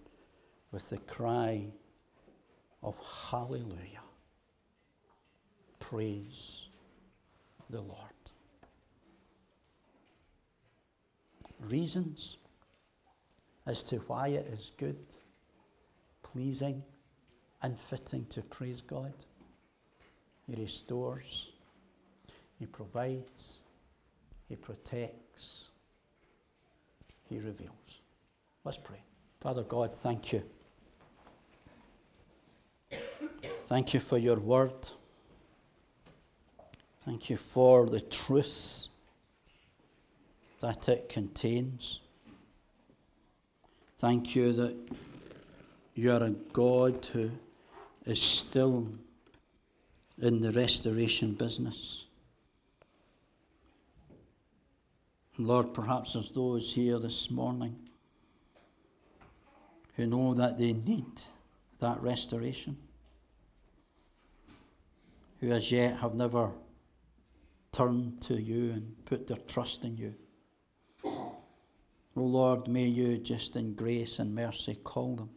with 0.70 0.90
the 0.90 0.98
cry 0.98 1.66
of 2.83 2.96
Hallelujah. 3.31 4.02
Praise 5.81 6.68
the 7.70 7.81
Lord. 7.81 7.98
Reasons 11.61 12.37
as 13.66 13.83
to 13.85 13.96
why 14.07 14.28
it 14.28 14.46
is 14.52 14.72
good, 14.76 14.98
pleasing, 16.22 16.83
and 17.62 17.78
fitting 17.78 18.26
to 18.26 18.42
praise 18.42 18.81
God. 18.81 19.12
He 20.46 20.54
restores, 20.54 21.50
He 22.59 22.66
provides, 22.66 23.61
He 24.48 24.57
protects, 24.57 25.68
He 27.28 27.38
reveals. 27.38 28.00
Let's 28.64 28.78
pray. 28.78 29.02
Father 29.40 29.62
God, 29.62 29.94
thank 29.94 30.33
you. 30.33 30.42
Thank 33.68 33.92
you 33.92 34.00
for 34.00 34.16
your 34.16 34.38
word. 34.38 34.88
Thank 37.04 37.28
you 37.28 37.37
for 37.37 37.85
the 37.85 38.00
truth 38.00 38.87
that 40.62 40.88
it 40.88 41.11
contains. 41.11 42.00
Thank 43.98 44.35
you 44.35 44.54
that 44.54 44.74
you 45.94 46.11
are 46.11 46.22
a 46.22 46.31
God 46.31 47.07
who 47.12 47.31
is 48.07 48.22
still 48.22 48.88
in 50.18 50.40
the 50.40 50.52
restoration 50.52 51.35
business. 51.35 52.07
Lord, 55.37 55.74
perhaps 55.74 56.14
there's 56.14 56.31
those 56.31 56.72
here 56.72 56.98
this 56.98 57.31
morning 57.31 57.76
who 59.96 60.07
know 60.07 60.33
that 60.33 60.57
they 60.57 60.72
need 60.72 61.20
that 61.81 62.00
restoration 62.00 62.78
who 65.40 65.51
as 65.53 65.70
yet 65.70 65.98
have 65.98 66.14
never 66.14 66.53
turned 67.72 68.20
to 68.22 68.40
you 68.40 68.70
and 68.72 69.05
put 69.05 69.27
their 69.27 69.37
trust 69.37 69.85
in 69.85 69.96
you. 69.96 70.14
O 71.05 72.22
oh 72.22 72.22
Lord, 72.22 72.66
may 72.66 72.87
you 72.87 73.18
just 73.18 73.55
in 73.55 73.74
grace 73.74 74.18
and 74.18 74.35
mercy 74.35 74.74
call 74.74 75.14
them, 75.14 75.31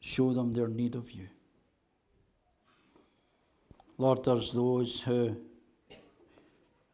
show 0.00 0.32
them 0.32 0.52
their 0.52 0.68
need 0.68 0.94
of 0.94 1.10
you. 1.10 1.28
Lord, 3.98 4.24
there's 4.24 4.52
those 4.52 5.02
who, 5.02 5.36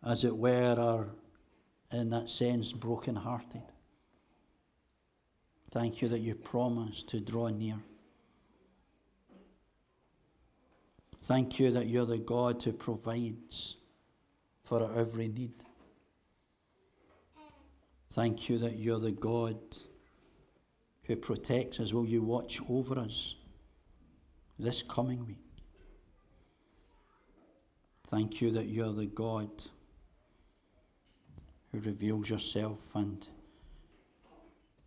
as 0.05 0.25
it 0.25 0.37
were, 0.37 0.75
are 0.77 1.07
in 1.92 2.11
that 2.11 2.29
sense 2.29 2.72
broken-hearted. 2.72 3.62
Thank 5.70 6.03
you 6.03 6.09
that 6.09 6.20
you 6.20 6.35
promise 6.35 7.05
to 7.05 7.20
draw 7.20 7.49
near. 7.49 7.79
Thank 11.26 11.58
you 11.58 11.72
that 11.72 11.88
you're 11.88 12.06
the 12.06 12.18
God 12.18 12.62
who 12.62 12.72
provides 12.72 13.79
for 14.62 14.81
our 14.81 14.96
every 14.96 15.27
need. 15.27 15.54
Thank 18.12 18.48
you 18.48 18.58
that 18.58 18.79
you're 18.79 19.00
the 19.00 19.10
God 19.10 19.58
who 21.02 21.16
protects 21.16 21.81
us. 21.81 21.92
Will 21.92 22.06
you 22.06 22.22
watch 22.22 22.60
over 22.70 22.96
us 22.96 23.35
this 24.56 24.85
coming 24.85 25.27
week? 25.27 25.42
Thank 28.06 28.40
you 28.40 28.52
that 28.52 28.66
you're 28.66 28.92
the 28.92 29.06
God 29.06 29.50
who 31.72 31.81
reveals 31.81 32.31
yourself 32.31 32.94
and 32.94 33.27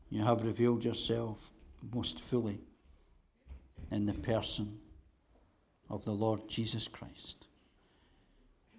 you 0.09 0.23
have 0.23 0.45
revealed 0.45 0.85
yourself 0.85 1.51
most 1.93 2.23
fully 2.23 2.61
in 3.91 4.05
the 4.05 4.13
person 4.13 4.79
of 5.89 6.05
the 6.05 6.11
Lord 6.11 6.47
Jesus 6.47 6.87
Christ. 6.87 7.47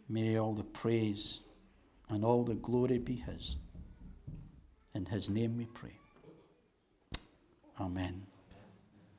May 0.08 0.38
all 0.38 0.54
the 0.54 0.64
praise 0.64 1.40
and 2.08 2.24
all 2.24 2.44
the 2.44 2.54
glory 2.54 2.98
be 2.98 3.16
His. 3.16 3.56
In 4.94 5.06
His 5.06 5.28
name 5.28 5.56
we 5.56 5.66
pray. 5.66 5.98
Amen. 7.80 8.29